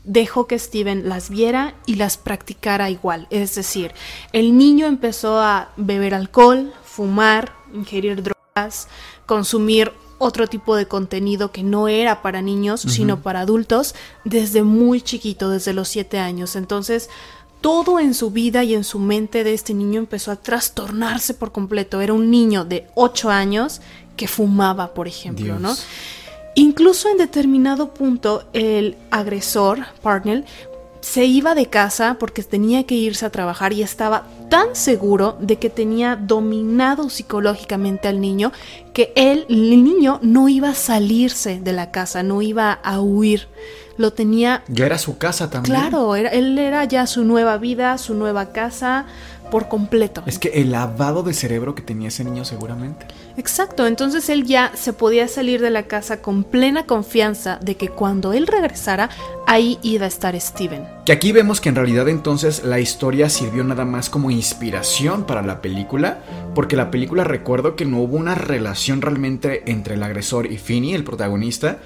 dejó 0.05 0.47
que 0.47 0.59
Steven 0.59 1.09
las 1.09 1.31
viera 1.31 1.75
y 1.87 1.95
las 1.95 2.17
practicara 2.17 2.91
igual. 2.91 3.27
Es 3.31 3.55
decir, 3.55 3.93
el 4.33 4.57
niño 4.57 4.87
empezó 4.87 5.41
a 5.41 5.71
beber 5.77 6.15
alcohol, 6.15 6.73
fumar, 6.85 7.53
ingerir 7.73 8.23
drogas, 8.23 8.89
consumir 9.27 9.93
otro 10.19 10.47
tipo 10.47 10.77
de 10.77 10.87
contenido 10.87 11.51
que 11.51 11.62
no 11.62 11.89
era 11.89 12.23
para 12.23 12.43
niños, 12.43 12.83
sino 12.83 13.23
para 13.23 13.41
adultos, 13.41 13.95
desde 14.25 14.62
muy 14.62 15.01
chiquito, 15.01 15.51
desde 15.51 15.73
los 15.73 15.89
siete 15.89 16.19
años. 16.19 16.55
Entonces, 16.55 17.11
todo 17.61 17.99
en 17.99 18.15
su 18.15 18.31
vida 18.31 18.62
y 18.62 18.75
en 18.75 18.85
su 18.85 19.01
mente 19.01 19.43
de 19.43 19.55
este 19.55 19.75
niño 19.75 19.99
empezó 19.99 20.31
a 20.31 20.37
trastornarse 20.37 21.35
por 21.35 21.51
completo. 21.51 22.01
Era 22.01 22.12
un 22.12 22.31
niño 22.31 22.65
de 22.65 22.87
8 22.95 23.31
años 23.31 23.81
que 24.17 24.29
fumaba, 24.29 24.95
por 24.95 25.09
ejemplo, 25.09 25.59
¿no? 25.59 25.75
Incluso 26.54 27.09
en 27.09 27.18
determinado 27.18 27.94
punto 27.94 28.44
el 28.52 28.97
agresor, 29.11 29.80
Parnell, 30.02 30.44
se 31.00 31.25
iba 31.25 31.54
de 31.54 31.66
casa 31.66 32.16
porque 32.21 32.42
tenía 32.44 32.85
que 32.85 32.94
irse 32.94 33.26
a 33.26 33.30
trabajar 33.30 33.73
y 33.73 33.82
estaba 33.82 34.25
tan 34.49 34.76
seguro 34.76 35.37
de 35.40 35.56
que 35.59 35.68
tenía 35.68 36.14
dominado 36.14 37.11
psicológicamente 37.11 38.06
al 38.06 38.21
niño 38.21 38.52
que 38.92 39.12
él, 39.16 39.47
el 39.49 39.82
niño 39.82 40.21
no 40.23 40.49
iba 40.49 40.68
a 40.68 40.75
salirse 40.75 41.59
de 41.61 41.73
la 41.73 41.90
casa, 41.90 42.23
no 42.23 42.40
iba 42.40 42.73
a 42.73 43.00
huir 43.00 43.49
lo 43.97 44.12
tenía... 44.12 44.62
Ya 44.68 44.87
era 44.87 44.99
su 44.99 45.18
casa 45.18 45.50
también. 45.50 45.75
Claro, 45.76 46.16
era, 46.16 46.30
él 46.30 46.59
era 46.59 46.85
ya 46.85 47.06
su 47.06 47.25
nueva 47.25 47.59
vida, 47.59 47.97
su 47.99 48.14
nueva 48.14 48.52
casa 48.52 49.06
por 49.50 49.68
completo. 49.68 50.23
Es 50.26 50.38
que 50.38 50.49
el 50.49 50.73
lavado 50.73 51.23
de 51.23 51.35
cerebro 51.35 51.75
que 51.75 51.82
tenía 51.82 52.09
ese 52.09 52.25
niño 52.25 52.44
seguramente. 52.44 53.06
Exacto, 53.37 53.87
entonces 53.87 54.29
él 54.29 54.45
ya 54.45 54.73
se 54.75 54.93
podía 54.93 55.29
salir 55.29 55.61
de 55.61 55.71
la 55.71 55.85
casa 55.85 56.21
con 56.21 56.45
plena 56.45 56.87
confianza 56.87 57.59
de 57.62 57.77
que 57.77 57.89
cuando 57.89 58.33
él 58.33 58.47
regresara, 58.47 59.11
ahí 59.47 59.79
iba 59.83 60.05
a 60.05 60.09
estar 60.09 60.39
Steven. 60.39 60.87
Que 61.07 61.12
aquí 61.12 61.33
vemos 61.33 61.61
que 61.61 61.69
en 61.69 61.77
realidad 61.77 62.09
entonces 62.09 62.65
la 62.65 62.81
historia 62.81 63.29
sirvió 63.29 63.65
nada 63.65 63.85
más 63.85 64.11
como 64.11 64.31
inspiración 64.31 65.25
para 65.25 65.43
la 65.43 65.62
película, 65.62 66.21
porque 66.55 66.77
la 66.77 66.91
película 66.91 67.25
recuerdo 67.25 67.77
que 67.77 67.85
no 67.85 68.01
hubo 68.01 68.17
una 68.17 68.35
relación 68.35 69.01
realmente 69.01 69.62
entre 69.71 69.95
el 69.95 70.03
agresor 70.03 70.51
y 70.51 70.59
Finney, 70.59 70.95
el 70.95 71.05
protagonista, 71.05 71.79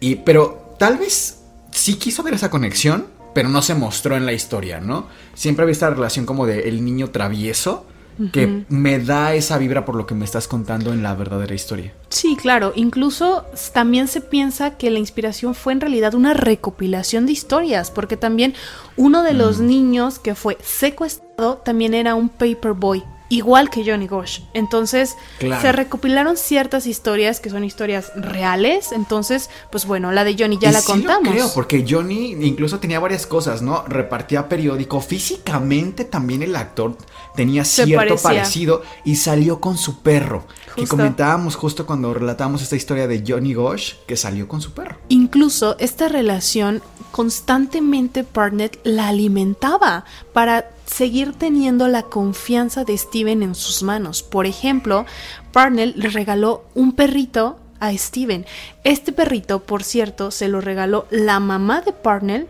y 0.00 0.16
pero 0.16 0.74
tal 0.78 0.98
vez 0.98 1.42
sí 1.70 1.94
quiso 1.94 2.22
ver 2.22 2.34
esa 2.34 2.50
conexión, 2.50 3.06
pero 3.34 3.48
no 3.48 3.62
se 3.62 3.74
mostró 3.74 4.16
en 4.16 4.26
la 4.26 4.32
historia, 4.32 4.80
¿no? 4.80 5.06
Siempre 5.34 5.62
había 5.62 5.72
esta 5.72 5.90
relación 5.90 6.26
como 6.26 6.46
de 6.46 6.68
el 6.68 6.84
niño 6.84 7.10
travieso 7.10 7.86
que 8.32 8.64
me 8.68 8.98
da 8.98 9.34
esa 9.34 9.58
vibra 9.58 9.84
por 9.84 9.94
lo 9.94 10.06
que 10.06 10.14
me 10.14 10.24
estás 10.24 10.48
contando 10.48 10.92
en 10.92 11.02
la 11.02 11.14
verdadera 11.14 11.54
historia. 11.54 11.92
Sí, 12.08 12.36
claro. 12.36 12.72
Incluso 12.74 13.44
también 13.72 14.08
se 14.08 14.20
piensa 14.20 14.76
que 14.76 14.90
la 14.90 14.98
inspiración 14.98 15.54
fue 15.54 15.72
en 15.72 15.80
realidad 15.80 16.14
una 16.14 16.34
recopilación 16.34 17.26
de 17.26 17.32
historias, 17.32 17.90
porque 17.90 18.16
también 18.16 18.54
uno 18.96 19.22
de 19.22 19.34
los 19.34 19.60
mm. 19.60 19.66
niños 19.66 20.18
que 20.18 20.34
fue 20.34 20.58
secuestrado 20.62 21.58
también 21.58 21.94
era 21.94 22.14
un 22.14 22.28
paperboy 22.28 23.04
igual 23.28 23.70
que 23.70 23.84
Johnny 23.84 24.06
Gosh. 24.06 24.40
Entonces 24.54 25.16
se 25.38 25.72
recopilaron 25.72 26.36
ciertas 26.36 26.86
historias 26.86 27.40
que 27.40 27.50
son 27.50 27.64
historias 27.64 28.12
reales. 28.16 28.92
Entonces, 28.92 29.50
pues 29.70 29.86
bueno, 29.86 30.12
la 30.12 30.24
de 30.24 30.36
Johnny 30.38 30.58
ya 30.60 30.72
la 30.72 30.82
contamos. 30.82 31.32
creo, 31.32 31.52
porque 31.54 31.84
Johnny 31.88 32.32
incluso 32.40 32.78
tenía 32.78 33.00
varias 33.00 33.26
cosas, 33.26 33.62
¿no? 33.62 33.84
Repartía 33.86 34.48
periódico. 34.48 35.00
Físicamente 35.00 36.04
también 36.04 36.42
el 36.42 36.56
actor 36.56 36.96
tenía 37.34 37.64
cierto 37.64 38.16
parecido 38.16 38.82
y 39.04 39.16
salió 39.16 39.60
con 39.60 39.76
su 39.76 40.00
perro. 40.00 40.44
Que 40.74 40.86
comentábamos 40.86 41.56
justo 41.56 41.86
cuando 41.86 42.14
relatábamos 42.14 42.62
esta 42.62 42.76
historia 42.76 43.08
de 43.08 43.24
Johnny 43.26 43.52
Gosh, 43.52 43.94
que 44.06 44.16
salió 44.16 44.46
con 44.46 44.60
su 44.60 44.72
perro. 44.72 44.96
Incluso 45.08 45.76
esta 45.78 46.08
relación 46.08 46.82
constantemente 47.10 48.24
Barnett 48.32 48.78
la 48.84 49.08
alimentaba 49.08 50.04
para 50.32 50.70
seguir 50.88 51.34
teniendo 51.34 51.86
la 51.88 52.02
confianza 52.02 52.84
de 52.84 52.96
Steven 52.96 53.42
en 53.42 53.54
sus 53.54 53.82
manos. 53.82 54.22
Por 54.22 54.46
ejemplo, 54.46 55.06
Parnell 55.52 55.94
le 55.96 56.08
regaló 56.08 56.64
un 56.74 56.92
perrito 56.92 57.58
a 57.80 57.96
Steven. 57.96 58.46
Este 58.84 59.12
perrito, 59.12 59.60
por 59.60 59.84
cierto, 59.84 60.30
se 60.30 60.48
lo 60.48 60.60
regaló 60.60 61.06
la 61.10 61.40
mamá 61.40 61.80
de 61.82 61.92
Parnell 61.92 62.48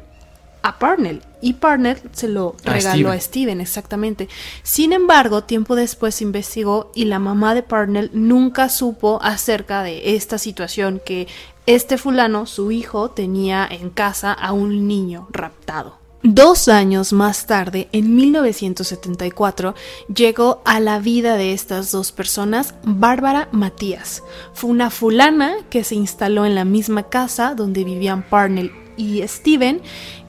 a 0.62 0.78
Parnell 0.78 1.22
y 1.40 1.54
Parnell 1.54 1.98
se 2.12 2.28
lo 2.28 2.56
regaló 2.64 3.10
a 3.10 3.20
Steven, 3.20 3.60
exactamente. 3.60 4.28
Sin 4.62 4.92
embargo, 4.92 5.44
tiempo 5.44 5.76
después 5.76 6.20
investigó 6.20 6.90
y 6.94 7.04
la 7.04 7.18
mamá 7.18 7.54
de 7.54 7.62
Parnell 7.62 8.10
nunca 8.12 8.68
supo 8.68 9.20
acerca 9.22 9.82
de 9.82 10.16
esta 10.16 10.38
situación 10.38 11.00
que 11.04 11.28
este 11.66 11.98
fulano, 11.98 12.46
su 12.46 12.72
hijo, 12.72 13.10
tenía 13.10 13.68
en 13.70 13.90
casa 13.90 14.32
a 14.32 14.52
un 14.52 14.88
niño 14.88 15.28
raptado. 15.30 16.07
Dos 16.22 16.66
años 16.66 17.12
más 17.12 17.46
tarde, 17.46 17.88
en 17.92 18.16
1974, 18.16 19.76
llegó 20.12 20.60
a 20.64 20.80
la 20.80 20.98
vida 20.98 21.36
de 21.36 21.52
estas 21.52 21.92
dos 21.92 22.10
personas 22.10 22.74
Bárbara 22.82 23.48
Matías. 23.52 24.24
Fue 24.52 24.68
una 24.68 24.90
fulana 24.90 25.54
que 25.70 25.84
se 25.84 25.94
instaló 25.94 26.44
en 26.44 26.56
la 26.56 26.64
misma 26.64 27.04
casa 27.04 27.54
donde 27.54 27.84
vivían 27.84 28.24
Parnell 28.28 28.72
y 28.96 29.22
Steven, 29.28 29.80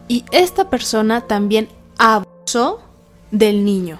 y 0.08 0.26
esta 0.32 0.70
persona 0.70 1.22
también 1.22 1.70
abusó 1.98 2.82
del 3.32 3.66
niño. 3.66 4.00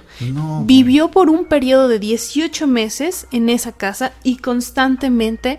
Vivió 0.64 1.10
por 1.10 1.28
un 1.28 1.44
periodo 1.46 1.88
de 1.88 1.98
18 1.98 2.68
meses 2.68 3.26
en 3.32 3.48
esa 3.48 3.72
casa 3.72 4.12
y 4.22 4.36
constantemente 4.36 5.58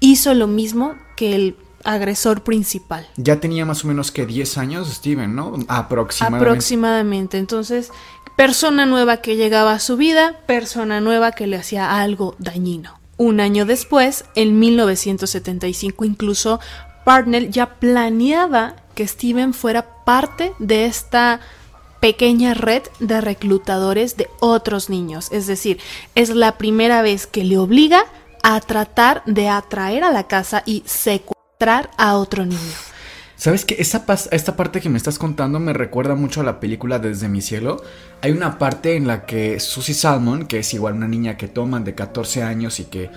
hizo 0.00 0.34
lo 0.34 0.48
mismo 0.48 0.94
que 1.16 1.34
el 1.34 1.56
agresor 1.84 2.42
principal. 2.42 3.06
Ya 3.16 3.40
tenía 3.40 3.64
más 3.64 3.84
o 3.84 3.88
menos 3.88 4.10
que 4.10 4.26
10 4.26 4.58
años 4.58 4.88
Steven, 4.88 5.34
¿no? 5.34 5.54
Aproximadamente. 5.68 6.48
Aproximadamente. 6.48 7.38
Entonces, 7.38 7.90
persona 8.36 8.86
nueva 8.86 9.18
que 9.18 9.36
llegaba 9.36 9.72
a 9.72 9.78
su 9.78 9.96
vida, 9.96 10.40
persona 10.46 11.00
nueva 11.00 11.32
que 11.32 11.46
le 11.46 11.56
hacía 11.56 12.00
algo 12.00 12.36
dañino. 12.38 12.98
Un 13.16 13.40
año 13.40 13.66
después, 13.66 14.24
en 14.36 14.58
1975 14.58 16.04
incluso, 16.04 16.60
Partner 17.04 17.50
ya 17.50 17.80
planeaba 17.80 18.76
que 18.94 19.08
Steven 19.08 19.54
fuera 19.54 20.04
parte 20.04 20.52
de 20.58 20.84
esta 20.84 21.40
pequeña 22.00 22.54
red 22.54 22.82
de 23.00 23.20
reclutadores 23.20 24.16
de 24.16 24.28
otros 24.40 24.90
niños. 24.90 25.28
Es 25.32 25.46
decir, 25.46 25.80
es 26.14 26.30
la 26.30 26.58
primera 26.58 27.02
vez 27.02 27.26
que 27.26 27.44
le 27.44 27.58
obliga 27.58 28.04
a 28.42 28.60
tratar 28.60 29.22
de 29.26 29.48
atraer 29.48 30.04
a 30.04 30.12
la 30.12 30.26
casa 30.26 30.62
y 30.64 30.82
secuestrar 30.86 31.37
a 31.60 32.16
otro 32.16 32.46
niño. 32.46 32.60
¿Sabes 33.34 33.64
qué? 33.64 33.74
Esta, 33.80 34.04
esta 34.30 34.54
parte 34.54 34.80
que 34.80 34.88
me 34.88 34.96
estás 34.96 35.18
contando 35.18 35.58
me 35.58 35.72
recuerda 35.72 36.14
mucho 36.14 36.40
a 36.40 36.44
la 36.44 36.60
película 36.60 37.00
Desde 37.00 37.28
mi 37.28 37.40
cielo. 37.40 37.82
Hay 38.22 38.30
una 38.30 38.58
parte 38.58 38.94
en 38.94 39.08
la 39.08 39.26
que 39.26 39.58
Susie 39.58 39.94
Salmon, 39.94 40.46
que 40.46 40.60
es 40.60 40.72
igual 40.72 40.94
una 40.94 41.08
niña 41.08 41.36
que 41.36 41.48
toman 41.48 41.82
de 41.82 41.96
14 41.96 42.44
años 42.44 42.78
y 42.78 42.84
que 42.84 43.10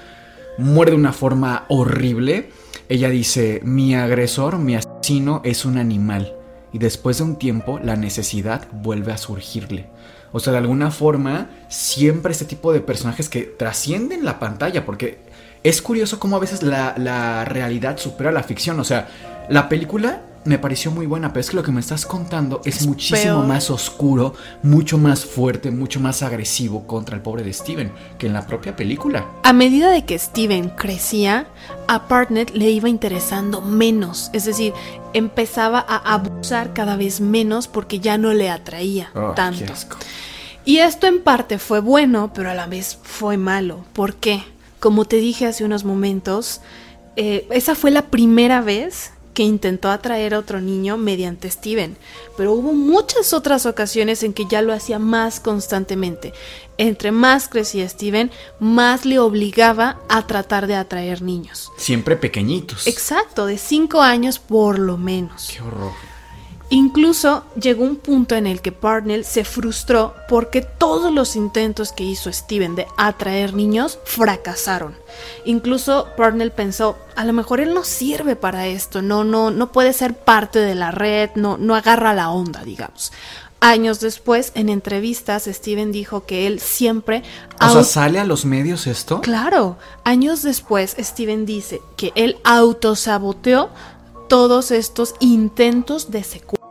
muere 0.58 0.92
de 0.92 0.98
una 0.98 1.14
forma 1.14 1.66
horrible, 1.70 2.50
ella 2.90 3.10
dice, 3.10 3.62
mi 3.64 3.94
agresor, 3.94 4.58
mi 4.58 4.76
asesino 4.76 5.42
es 5.44 5.64
un 5.64 5.78
animal. 5.78 6.34
Y 6.74 6.80
después 6.80 7.20
de 7.20 7.26
un 7.26 7.36
tiempo 7.36 7.78
la 7.78 7.96
necesidad 7.96 8.68
vuelve 8.72 9.12
a 9.12 9.18
surgirle. 9.18 9.88
O 10.32 10.40
sea, 10.40 10.52
de 10.52 10.60
alguna 10.60 10.90
forma, 10.90 11.52
siempre 11.68 12.32
este 12.32 12.46
tipo 12.46 12.74
de 12.74 12.82
personajes 12.82 13.30
que 13.30 13.44
trascienden 13.44 14.26
la 14.26 14.40
pantalla, 14.40 14.84
porque 14.84 15.20
es 15.64 15.82
curioso 15.82 16.20
cómo 16.20 16.36
a 16.36 16.40
veces 16.40 16.64
la, 16.64 17.46
realidad 17.46 17.98
supera 17.98 18.32
la 18.32 18.44
ficción. 18.44 18.80
O 18.80 18.84
sea, 18.84 19.08
la 19.50 19.70
película 19.70 20.22
me 20.44 20.58
pareció 20.58 20.90
muy 20.90 21.06
buena, 21.06 21.30
pero 21.30 21.42
es 21.42 21.52
que 21.52 21.56
lo 21.56 21.62
que 21.62 21.72
me 21.72 21.80
estás 21.80 22.08
contando 22.08 22.62
es, 22.66 22.88
muchísimo 22.88 23.44
más 23.44 23.70
oscuro, 23.70 24.34
mucho 24.64 24.98
más 24.98 25.24
fuerte, 25.24 25.70
mucho 25.70 26.00
más 26.00 26.24
agresivo 26.24 26.88
contra 26.88 27.16
el 27.16 27.22
pobre 27.22 27.44
de 27.44 27.54
Steven 27.54 27.92
que 28.18 28.26
en 28.26 28.34
la 28.34 28.48
propia 28.48 28.76
película. 28.76 29.28
A 29.44 29.54
medida 29.54 29.92
de 29.92 30.04
que 30.04 30.18
Steven 30.18 30.70
crecía, 30.70 31.46
a 31.88 32.08
Partnet 32.08 32.52
le 32.56 32.72
iba 32.72 32.90
interesando 32.90 33.62
menos, 33.62 34.32
es 34.34 34.46
decir, 34.46 34.74
empezaba 35.14 35.86
a 35.88 35.98
abusar 36.16 36.74
cada 36.74 36.96
vez 36.96 37.22
menos 37.22 37.68
porque 37.68 38.00
ya 38.00 38.18
no 38.18 38.34
le 38.34 38.50
atraía 38.50 39.12
oh, 39.14 39.34
tanto. 39.36 39.74
Y 40.66 40.78
esto 40.78 41.06
en 41.06 41.22
parte 41.22 41.60
fue 41.60 41.82
bueno, 41.82 42.32
pero 42.34 42.50
a 42.50 42.56
la 42.56 42.66
vez 42.66 42.98
fue 43.04 43.38
malo. 43.38 43.84
¿Por 43.94 44.16
qué? 44.16 44.44
Como 44.82 45.06
te 45.06 45.18
dije 45.18 45.46
hace 45.46 45.64
unos 45.64 45.84
momentos, 45.84 46.60
eh, 47.16 47.48
esa 47.52 47.76
fue 47.76 47.92
la 47.92 48.08
primera 48.08 48.62
vez 48.62 49.12
que 49.36 49.44
intentó 49.44 49.92
atraer 49.92 50.34
a 50.34 50.40
otro 50.40 50.60
niño 50.60 50.98
mediante 50.98 51.52
Steven, 51.52 51.96
pero 52.36 52.54
hubo 52.54 52.74
muchas 52.74 53.32
otras 53.32 53.68
ocasiones 53.68 54.24
en 54.24 54.34
que 54.34 54.48
ya 54.50 54.64
lo 54.64 54.74
hacía 54.74 54.98
más 54.98 55.40
constantemente. 55.40 56.34
Entre 56.80 57.12
más 57.12 57.48
crecía 57.48 57.88
Steven, 57.88 58.32
más 58.60 59.06
le 59.06 59.20
obligaba 59.20 60.00
a 60.10 60.26
tratar 60.26 60.66
de 60.66 60.74
atraer 60.74 61.22
niños. 61.22 61.72
Siempre 61.78 62.16
pequeñitos. 62.16 62.88
Exacto, 62.88 63.46
de 63.46 63.60
5 63.60 64.02
años 64.02 64.40
por 64.40 64.80
lo 64.80 64.98
menos. 64.98 65.52
Qué 65.54 65.62
horror. 65.62 65.92
Incluso 66.74 67.44
llegó 67.60 67.84
un 67.84 67.98
punto 67.98 68.34
en 68.36 68.48
el 68.48 68.62
que 68.62 68.72
Parnell 68.72 69.26
se 69.26 69.44
frustró 69.44 70.16
porque 70.30 70.62
todos 70.62 71.12
los 71.12 71.36
intentos 71.36 71.92
que 71.92 72.06
hizo 72.06 72.32
Steven 72.32 72.76
de 72.76 72.88
atraer 72.96 73.54
niños 73.54 74.00
fracasaron. 74.06 74.96
Incluso 75.44 76.08
Parnell 76.16 76.52
pensó, 76.52 76.98
a 77.18 77.26
lo 77.26 77.34
mejor 77.34 77.60
él 77.60 77.74
no 77.74 77.84
sirve 77.84 78.38
para 78.38 78.68
esto, 78.68 79.02
no, 79.02 79.26
no, 79.26 79.52
no 79.52 79.74
puede 79.74 79.92
ser 79.92 80.16
parte 80.16 80.60
de 80.60 80.76
la 80.76 80.92
red, 80.92 81.32
no, 81.36 81.58
no 81.58 81.76
agarra 81.76 82.14
la 82.14 82.30
onda, 82.30 82.64
digamos. 82.64 83.12
Años 83.64 84.00
después, 84.00 84.54
en 84.56 84.70
entrevistas, 84.70 85.44
Steven 85.44 85.92
dijo 85.92 86.26
que 86.26 86.48
él 86.48 86.60
siempre... 86.60 87.22
O 87.62 87.70
sea, 87.70 87.84
¿sale 87.84 88.20
a 88.20 88.26
los 88.26 88.44
medios 88.44 88.88
esto? 88.88 89.22
Claro. 89.22 89.78
Años 90.04 90.42
después, 90.42 90.96
Steven 90.98 91.46
dice 91.46 91.80
que 91.96 92.12
él 92.16 92.38
autosaboteó 92.44 93.70
todos 94.32 94.72
estos 94.72 95.14
intentos 95.20 96.10
de 96.10 96.24
secuestro 96.24 96.71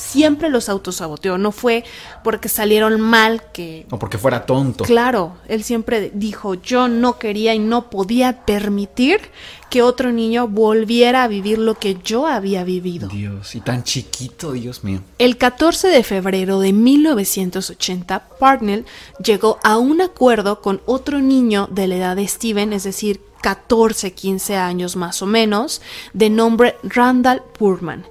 siempre 0.00 0.48
los 0.48 0.68
autosaboteó. 0.68 1.38
No 1.38 1.52
fue 1.52 1.84
porque 2.24 2.48
salieron 2.48 3.00
mal 3.00 3.42
que... 3.52 3.86
O 3.90 3.98
porque 3.98 4.18
fuera 4.18 4.46
tonto. 4.46 4.84
Claro, 4.84 5.36
él 5.46 5.62
siempre 5.62 6.10
dijo, 6.14 6.54
yo 6.54 6.88
no 6.88 7.18
quería 7.18 7.54
y 7.54 7.58
no 7.58 7.90
podía 7.90 8.44
permitir 8.44 9.20
que 9.68 9.82
otro 9.82 10.10
niño 10.10 10.48
volviera 10.48 11.22
a 11.22 11.28
vivir 11.28 11.58
lo 11.58 11.74
que 11.78 11.96
yo 12.02 12.26
había 12.26 12.64
vivido. 12.64 13.08
Dios, 13.08 13.54
y 13.54 13.60
tan 13.60 13.84
chiquito, 13.84 14.52
Dios 14.52 14.82
mío. 14.82 15.00
El 15.18 15.36
14 15.36 15.88
de 15.88 16.02
febrero 16.02 16.58
de 16.58 16.72
1980, 16.72 18.28
Parnell 18.40 18.84
llegó 19.22 19.58
a 19.62 19.78
un 19.78 20.00
acuerdo 20.00 20.60
con 20.60 20.80
otro 20.86 21.20
niño 21.20 21.68
de 21.70 21.86
la 21.86 21.96
edad 21.96 22.16
de 22.16 22.26
Steven, 22.26 22.72
es 22.72 22.82
decir, 22.82 23.20
14, 23.42 24.12
15 24.12 24.56
años 24.56 24.96
más 24.96 25.22
o 25.22 25.26
menos, 25.26 25.80
de 26.12 26.30
nombre 26.30 26.76
Randall 26.82 27.42
Purman. 27.56 28.04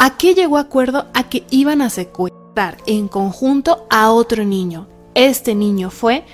¿A 0.00 0.16
qué 0.16 0.34
llegó 0.34 0.58
acuerdo? 0.58 1.06
A 1.12 1.28
que 1.28 1.44
iban 1.50 1.82
a 1.82 1.90
secuestrar 1.90 2.76
en 2.86 3.08
conjunto 3.08 3.84
a 3.90 4.12
otro 4.12 4.44
niño. 4.44 4.86
Este 5.14 5.56
niño 5.56 5.90
fue 5.90 6.24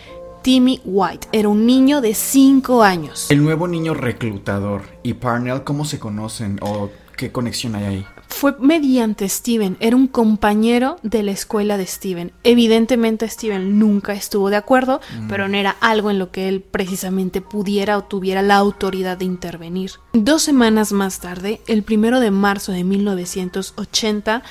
Timmy 0.42 0.83
White. 0.85 1.28
Era 1.33 1.49
un 1.49 1.64
niño 1.64 2.02
de 2.02 2.12
5 2.12 2.83
años. 2.83 3.30
El 3.30 3.42
nuevo 3.42 3.66
niño 3.66 3.94
reclutador. 3.94 4.83
¿Y 5.02 5.14
Parnell 5.14 5.64
cómo 5.64 5.87
se 5.87 5.99
conocen 5.99 6.59
o 6.61 6.90
qué 7.16 7.33
conexión 7.33 7.75
hay 7.75 7.85
ahí? 7.85 8.06
Fue 8.35 8.57
mediante 8.59 9.29
Steven, 9.29 9.76
era 9.79 9.95
un 9.95 10.09
compañero 10.09 10.97
de 11.03 11.23
la 11.23 11.31
escuela 11.31 11.76
de 11.76 11.87
Steven. 11.87 12.33
Evidentemente 12.43 13.29
Steven 13.29 13.79
nunca 13.79 14.12
estuvo 14.12 14.50
de 14.50 14.57
acuerdo, 14.57 15.00
mm. 15.21 15.29
pero 15.29 15.47
no 15.47 15.57
era 15.57 15.76
algo 15.81 16.11
en 16.11 16.19
lo 16.19 16.33
que 16.33 16.49
él 16.49 16.61
precisamente 16.61 17.41
pudiera 17.41 17.97
o 17.97 18.03
tuviera 18.03 18.43
la 18.43 18.57
autoridad 18.57 19.17
de 19.17 19.25
intervenir. 19.25 19.93
Dos 20.12 20.43
semanas 20.43 20.91
más 20.91 21.21
tarde, 21.21 21.61
el 21.69 21.85
primero 21.85 22.19
de 22.19 22.33
marzo 22.33 22.73
de 22.73 22.83
1980, 22.83 24.43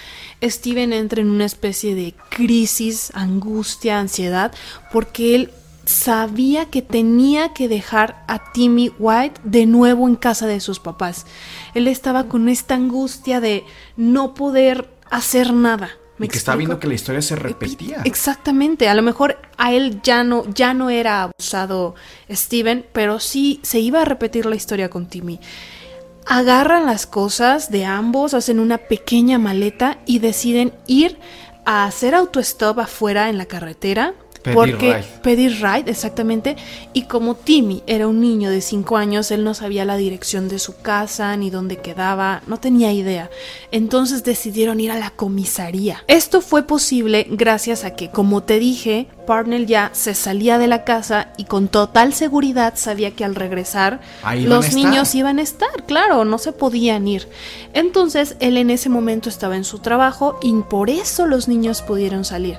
Steven 0.41 0.93
entra 0.93 1.21
en 1.21 1.29
una 1.29 1.45
especie 1.45 1.93
de 1.93 2.15
crisis, 2.29 3.11
angustia, 3.13 3.99
ansiedad, 3.99 4.53
porque 4.93 5.35
él 5.35 5.49
sabía 5.85 6.65
que 6.65 6.81
tenía 6.81 7.53
que 7.53 7.67
dejar 7.67 8.23
a 8.27 8.51
Timmy 8.51 8.91
White 8.99 9.41
de 9.43 9.65
nuevo 9.65 10.07
en 10.07 10.15
casa 10.15 10.47
de 10.47 10.59
sus 10.59 10.79
papás. 10.79 11.25
Él 11.73 11.87
estaba 11.87 12.25
con 12.25 12.49
esta 12.49 12.75
angustia 12.75 13.41
de 13.41 13.65
no 13.97 14.33
poder 14.33 14.89
hacer 15.09 15.53
nada. 15.53 15.91
y 16.19 16.27
que 16.27 16.37
estaba 16.37 16.57
viendo 16.57 16.79
que 16.79 16.87
la 16.87 16.93
historia 16.93 17.21
se 17.21 17.35
repetía. 17.35 18.01
Exactamente, 18.05 18.87
a 18.87 18.93
lo 18.93 19.01
mejor 19.01 19.39
a 19.57 19.73
él 19.73 19.99
ya 20.03 20.23
no, 20.23 20.45
ya 20.53 20.73
no 20.73 20.89
era 20.89 21.23
abusado 21.23 21.95
Steven, 22.29 22.85
pero 22.93 23.19
sí 23.19 23.59
se 23.63 23.79
iba 23.79 24.01
a 24.01 24.05
repetir 24.05 24.45
la 24.45 24.55
historia 24.55 24.89
con 24.89 25.07
Timmy. 25.07 25.39
Agarran 26.25 26.85
las 26.85 27.05
cosas 27.05 27.69
de 27.69 27.83
ambos, 27.83 28.33
hacen 28.33 28.61
una 28.61 28.77
pequeña 28.77 29.37
maleta 29.37 29.99
y 30.05 30.19
deciden 30.19 30.73
ir 30.87 31.19
a 31.65 31.83
hacer 31.83 32.15
autostop 32.15 32.79
afuera 32.79 33.29
en 33.29 33.37
la 33.37 33.45
carretera 33.45 34.13
Pedir 34.43 34.55
porque 34.55 34.93
ride. 34.93 35.05
pedir 35.21 35.51
ride, 35.61 35.89
exactamente. 35.89 36.57
Y 36.91 37.03
como 37.03 37.35
Timmy 37.35 37.81
era 37.87 38.07
un 38.07 38.19
niño 38.19 38.49
de 38.49 38.61
5 38.61 38.97
años, 38.97 39.31
él 39.31 39.43
no 39.43 39.53
sabía 39.53 39.85
la 39.85 39.95
dirección 39.95 40.49
de 40.49 40.59
su 40.59 40.81
casa 40.81 41.35
ni 41.37 41.49
dónde 41.49 41.77
quedaba, 41.77 42.41
no 42.45 42.59
tenía 42.59 42.91
idea. 42.91 43.29
Entonces 43.71 44.23
decidieron 44.23 44.79
ir 44.79 44.91
a 44.91 44.99
la 44.99 45.11
comisaría. 45.11 46.03
Esto 46.07 46.41
fue 46.41 46.63
posible 46.63 47.25
gracias 47.29 47.85
a 47.85 47.95
que, 47.95 48.11
como 48.11 48.43
te 48.43 48.59
dije, 48.59 49.07
Parnell 49.25 49.65
ya 49.65 49.89
se 49.93 50.13
salía 50.13 50.57
de 50.57 50.67
la 50.67 50.83
casa 50.83 51.29
y 51.37 51.45
con 51.45 51.69
total 51.69 52.13
seguridad 52.13 52.73
sabía 52.75 53.11
que 53.11 53.23
al 53.23 53.35
regresar 53.35 54.01
Ahí 54.23 54.45
los 54.45 54.73
niños 54.73 55.15
iban 55.15 55.39
a 55.39 55.41
estar, 55.41 55.85
claro, 55.85 56.25
no 56.25 56.37
se 56.37 56.51
podían 56.51 57.07
ir. 57.07 57.29
Entonces 57.73 58.35
él 58.39 58.57
en 58.57 58.69
ese 58.69 58.89
momento 58.89 59.29
estaba 59.29 59.55
en 59.55 59.63
su 59.63 59.79
trabajo 59.79 60.37
y 60.41 60.53
por 60.63 60.89
eso 60.89 61.25
los 61.25 61.47
niños 61.47 61.81
pudieron 61.81 62.25
salir. 62.25 62.57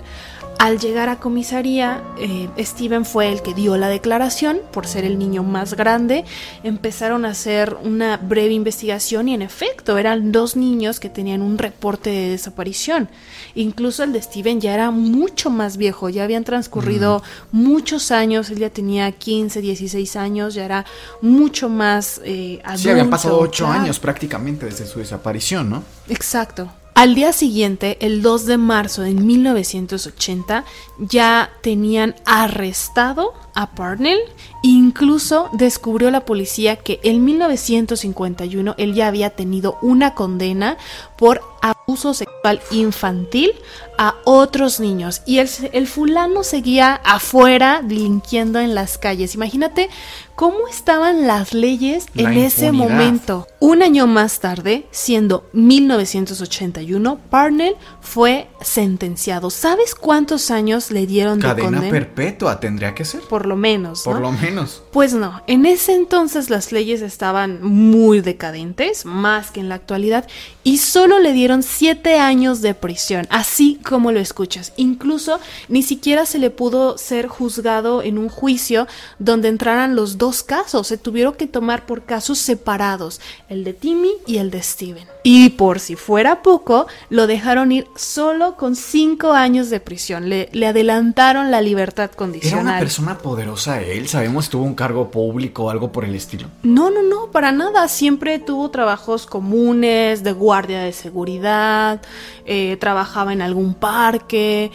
Al 0.64 0.78
llegar 0.78 1.10
a 1.10 1.20
comisaría, 1.20 2.02
eh, 2.18 2.48
Steven 2.58 3.04
fue 3.04 3.30
el 3.30 3.42
que 3.42 3.52
dio 3.52 3.76
la 3.76 3.88
declaración 3.88 4.60
por 4.72 4.86
ser 4.86 5.04
el 5.04 5.18
niño 5.18 5.42
más 5.42 5.74
grande. 5.74 6.24
Empezaron 6.62 7.26
a 7.26 7.32
hacer 7.32 7.76
una 7.82 8.16
breve 8.16 8.54
investigación 8.54 9.28
y 9.28 9.34
en 9.34 9.42
efecto 9.42 9.98
eran 9.98 10.32
dos 10.32 10.56
niños 10.56 11.00
que 11.00 11.10
tenían 11.10 11.42
un 11.42 11.58
reporte 11.58 12.08
de 12.08 12.30
desaparición. 12.30 13.10
Incluso 13.54 14.04
el 14.04 14.14
de 14.14 14.22
Steven 14.22 14.58
ya 14.58 14.72
era 14.72 14.90
mucho 14.90 15.50
más 15.50 15.76
viejo, 15.76 16.08
ya 16.08 16.24
habían 16.24 16.44
transcurrido 16.44 17.22
muchos 17.52 18.10
años, 18.10 18.48
él 18.48 18.60
ya 18.60 18.70
tenía 18.70 19.12
15, 19.12 19.60
16 19.60 20.16
años, 20.16 20.54
ya 20.54 20.64
era 20.64 20.86
mucho 21.20 21.68
más 21.68 22.22
eh, 22.24 22.62
adulto. 22.64 22.82
Sí, 22.84 22.88
habían 22.88 23.10
pasado 23.10 23.38
ocho 23.38 23.66
claro. 23.66 23.82
años 23.82 23.98
prácticamente 23.98 24.64
desde 24.64 24.86
su 24.86 24.98
desaparición, 24.98 25.68
¿no? 25.68 25.84
Exacto. 26.08 26.70
Al 26.94 27.16
día 27.16 27.32
siguiente, 27.32 27.98
el 28.00 28.22
2 28.22 28.46
de 28.46 28.56
marzo 28.56 29.02
de 29.02 29.14
1980, 29.14 30.64
ya 30.98 31.50
tenían 31.60 32.14
arrestado 32.24 33.34
a 33.52 33.74
Parnell. 33.74 34.20
Incluso 34.62 35.50
descubrió 35.54 36.12
la 36.12 36.24
policía 36.24 36.76
que 36.76 37.00
en 37.02 37.24
1951 37.24 38.76
él 38.78 38.94
ya 38.94 39.08
había 39.08 39.30
tenido 39.30 39.76
una 39.82 40.14
condena 40.14 40.76
por 41.16 41.42
abuso 41.64 42.12
sexual 42.12 42.60
infantil 42.70 43.52
a 43.96 44.16
otros 44.24 44.80
niños. 44.80 45.22
Y 45.24 45.38
el, 45.38 45.48
el 45.72 45.86
fulano 45.86 46.42
seguía 46.44 46.94
afuera 47.04 47.80
delinquiendo 47.82 48.58
en 48.60 48.74
las 48.74 48.98
calles. 48.98 49.34
Imagínate 49.34 49.88
cómo 50.34 50.66
estaban 50.68 51.26
las 51.26 51.54
leyes 51.54 52.06
La 52.14 52.30
en 52.32 52.38
ese 52.38 52.72
momento. 52.72 53.46
Un 53.60 53.82
año 53.82 54.06
más 54.06 54.40
tarde, 54.40 54.86
siendo 54.90 55.48
1981, 55.52 57.18
Parnell 57.30 57.76
fue 58.00 58.48
sentenciado. 58.60 59.48
¿Sabes 59.50 59.94
cuántos 59.94 60.50
años 60.50 60.90
le 60.90 61.06
dieron 61.06 61.38
de 61.38 61.46
Cadena 61.46 61.68
condena? 61.68 61.90
perpetua 61.90 62.60
tendría 62.60 62.94
que 62.94 63.04
ser. 63.04 63.20
Por 63.22 63.46
lo 63.46 63.56
menos, 63.56 64.02
Por 64.02 64.16
¿no? 64.16 64.20
lo 64.20 64.32
menos. 64.32 64.82
Pues 64.92 65.14
no, 65.14 65.42
en 65.46 65.66
ese 65.66 65.94
entonces 65.94 66.50
las 66.50 66.72
leyes 66.72 67.00
estaban 67.00 67.62
muy 67.62 68.20
decadentes, 68.20 69.06
más 69.06 69.50
que 69.50 69.60
en 69.60 69.68
la 69.68 69.76
actualidad, 69.76 70.26
y 70.64 70.78
solo 70.78 71.20
le 71.20 71.34
dieron 71.34 71.62
siete 71.62 72.18
años 72.18 72.62
de 72.62 72.72
prisión, 72.74 73.26
así 73.28 73.78
como 73.86 74.12
lo 74.12 74.18
escuchas. 74.18 74.72
Incluso 74.76 75.38
ni 75.68 75.82
siquiera 75.82 76.24
se 76.24 76.38
le 76.38 76.48
pudo 76.48 76.96
ser 76.96 77.28
juzgado 77.28 78.02
en 78.02 78.16
un 78.16 78.30
juicio 78.30 78.88
donde 79.18 79.48
entraran 79.48 79.94
los 79.94 80.16
dos 80.16 80.42
casos, 80.42 80.86
se 80.86 80.96
tuvieron 80.96 81.34
que 81.34 81.46
tomar 81.46 81.84
por 81.84 82.04
casos 82.04 82.38
separados, 82.38 83.20
el 83.50 83.62
de 83.62 83.74
Timmy 83.74 84.12
y 84.26 84.38
el 84.38 84.50
de 84.50 84.62
Steven. 84.62 85.06
Y 85.22 85.50
por 85.50 85.80
si 85.80 85.96
fuera 85.96 86.42
poco, 86.42 86.86
lo 87.10 87.26
dejaron 87.26 87.70
ir 87.70 87.86
solo 87.96 88.56
con 88.56 88.74
cinco 88.74 89.32
años 89.32 89.68
de 89.70 89.80
prisión, 89.80 90.28
le, 90.30 90.48
le 90.52 90.66
adelantaron 90.66 91.50
la 91.50 91.60
libertad 91.60 92.04
Era 92.10 92.16
condicional. 92.16 92.64
una 92.64 92.78
persona 92.78 93.18
poderosa 93.18 93.82
él, 93.82 94.08
sabemos, 94.08 94.48
tuvo 94.48 94.64
un 94.64 94.74
cargo 94.74 95.10
público 95.10 95.64
o 95.64 95.70
algo 95.70 95.92
por 95.92 96.04
el 96.06 96.14
estilo. 96.14 96.48
No, 96.62 96.90
no, 96.90 97.02
no, 97.02 97.30
para 97.30 97.52
nada. 97.52 97.86
Siempre 97.88 98.38
tuvo 98.38 98.70
trabajos 98.70 99.26
comunes, 99.26 100.22
de 100.24 100.32
guardia 100.32 100.53
de 100.62 100.92
seguridad, 100.92 102.00
eh, 102.46 102.76
trabajaba 102.80 103.32
en 103.32 103.42
algún 103.42 103.74
parque. 103.74 104.70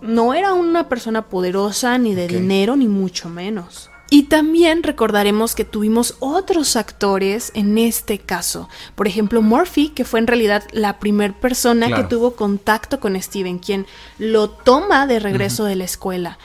No 0.00 0.34
era 0.34 0.52
una 0.52 0.88
persona 0.88 1.22
poderosa, 1.22 1.96
ni 1.98 2.14
de 2.14 2.28
dinero, 2.28 2.76
ni 2.76 2.88
mucho 2.88 3.28
menos. 3.28 3.88
Y 4.10 4.24
también 4.24 4.82
recordaremos 4.82 5.54
que 5.54 5.64
tuvimos 5.64 6.16
otros 6.20 6.76
actores 6.76 7.50
en 7.54 7.78
este 7.78 8.18
caso. 8.18 8.68
Por 8.94 9.06
ejemplo, 9.08 9.40
Murphy, 9.40 9.88
que 9.88 10.04
fue 10.04 10.20
en 10.20 10.26
realidad 10.26 10.64
la 10.72 10.98
primer 10.98 11.32
persona 11.32 11.86
Claro. 11.86 12.02
que 12.02 12.08
tuvo 12.14 12.32
contacto 12.36 13.00
con 13.00 13.20
Steven, 13.20 13.58
quien 13.58 13.86
lo 14.18 14.50
toma 14.50 15.06
de 15.06 15.18
regreso 15.18 15.64
de 15.64 15.76
la 15.76 15.84
escuela. 15.84 16.38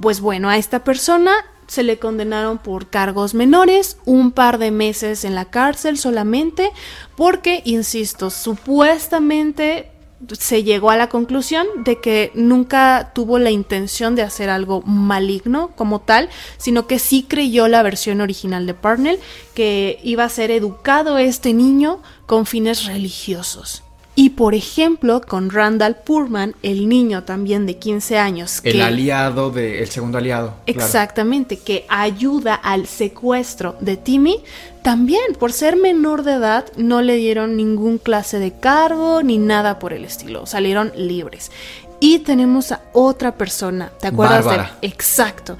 Pues 0.00 0.20
bueno, 0.22 0.48
a 0.48 0.56
esta 0.56 0.84
persona 0.84 1.32
se 1.72 1.82
le 1.82 1.98
condenaron 1.98 2.58
por 2.58 2.90
cargos 2.90 3.32
menores, 3.32 3.96
un 4.04 4.30
par 4.30 4.58
de 4.58 4.70
meses 4.70 5.24
en 5.24 5.34
la 5.34 5.46
cárcel 5.46 5.96
solamente, 5.96 6.70
porque, 7.16 7.62
insisto, 7.64 8.28
supuestamente 8.28 9.90
se 10.38 10.64
llegó 10.64 10.90
a 10.90 10.98
la 10.98 11.08
conclusión 11.08 11.66
de 11.76 11.98
que 11.98 12.30
nunca 12.34 13.12
tuvo 13.14 13.38
la 13.38 13.50
intención 13.50 14.14
de 14.14 14.20
hacer 14.20 14.50
algo 14.50 14.82
maligno 14.82 15.70
como 15.74 16.02
tal, 16.02 16.28
sino 16.58 16.86
que 16.86 16.98
sí 16.98 17.24
creyó 17.26 17.68
la 17.68 17.82
versión 17.82 18.20
original 18.20 18.66
de 18.66 18.74
Parnell, 18.74 19.18
que 19.54 19.98
iba 20.02 20.24
a 20.24 20.28
ser 20.28 20.50
educado 20.50 21.16
este 21.16 21.54
niño 21.54 22.02
con 22.26 22.44
fines 22.44 22.84
religiosos. 22.84 23.82
Y 24.14 24.30
por 24.30 24.54
ejemplo, 24.54 25.22
con 25.22 25.50
Randall 25.50 25.96
Purman, 25.96 26.54
el 26.62 26.86
niño 26.88 27.24
también 27.24 27.64
de 27.64 27.78
15 27.78 28.18
años. 28.18 28.60
El 28.62 28.82
aliado 28.82 29.50
de, 29.50 29.82
el 29.82 29.88
segundo 29.88 30.18
aliado. 30.18 30.54
Exactamente, 30.66 31.58
que 31.58 31.86
ayuda 31.88 32.54
al 32.54 32.86
secuestro 32.86 33.76
de 33.80 33.96
Timmy. 33.96 34.40
También, 34.82 35.34
por 35.38 35.52
ser 35.52 35.76
menor 35.76 36.24
de 36.24 36.32
edad, 36.34 36.66
no 36.76 37.00
le 37.00 37.16
dieron 37.16 37.56
ningún 37.56 37.96
clase 37.96 38.38
de 38.38 38.52
cargo 38.52 39.22
ni 39.22 39.38
nada 39.38 39.78
por 39.78 39.94
el 39.94 40.04
estilo. 40.04 40.44
Salieron 40.44 40.92
libres. 40.94 41.50
Y 41.98 42.18
tenemos 42.18 42.72
a 42.72 42.82
otra 42.92 43.36
persona, 43.36 43.92
¿te 44.00 44.08
acuerdas 44.08 44.44
Bárbara. 44.44 44.76
de? 44.80 44.88
Exacto. 44.88 45.56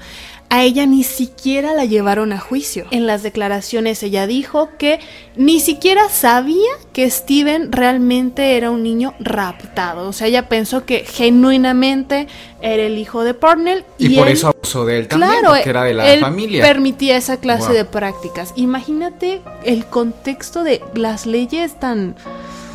A 0.53 0.61
ella 0.61 0.85
ni 0.85 1.01
siquiera 1.01 1.73
la 1.73 1.85
llevaron 1.85 2.31
a 2.31 2.37
juicio. 2.37 2.85
En 2.91 3.07
las 3.07 3.23
declaraciones 3.23 4.03
ella 4.03 4.27
dijo 4.27 4.69
que 4.77 4.99
ni 5.35 5.59
siquiera 5.59 6.09
sabía 6.09 6.69
que 6.93 7.09
Steven 7.09 7.71
realmente 7.71 8.55
era 8.55 8.69
un 8.69 8.83
niño 8.83 9.15
raptado. 9.19 10.07
O 10.07 10.13
sea, 10.13 10.27
ella 10.27 10.49
pensó 10.49 10.85
que 10.85 11.05
genuinamente 11.05 12.27
era 12.61 12.83
el 12.83 12.99
hijo 12.99 13.23
de 13.23 13.33
Parnell. 13.33 13.83
Y, 13.97 14.15
por 14.15 14.27
eso 14.27 14.49
abusó 14.49 14.85
de 14.85 14.99
él 14.99 15.07
también, 15.07 15.31
claro, 15.31 15.55
porque 15.55 15.69
era 15.71 15.83
de 15.85 15.93
la 15.95 16.13
él 16.13 16.19
familia. 16.19 16.63
permitía 16.63 17.17
esa 17.17 17.37
clase 17.37 17.69
Wow. 17.69 17.73
de 17.73 17.85
prácticas. 17.85 18.53
Imagínate 18.55 19.41
el 19.65 19.85
contexto 19.87 20.63
de 20.63 20.83
las 20.93 21.25
leyes 21.25 21.79
tan... 21.79 22.15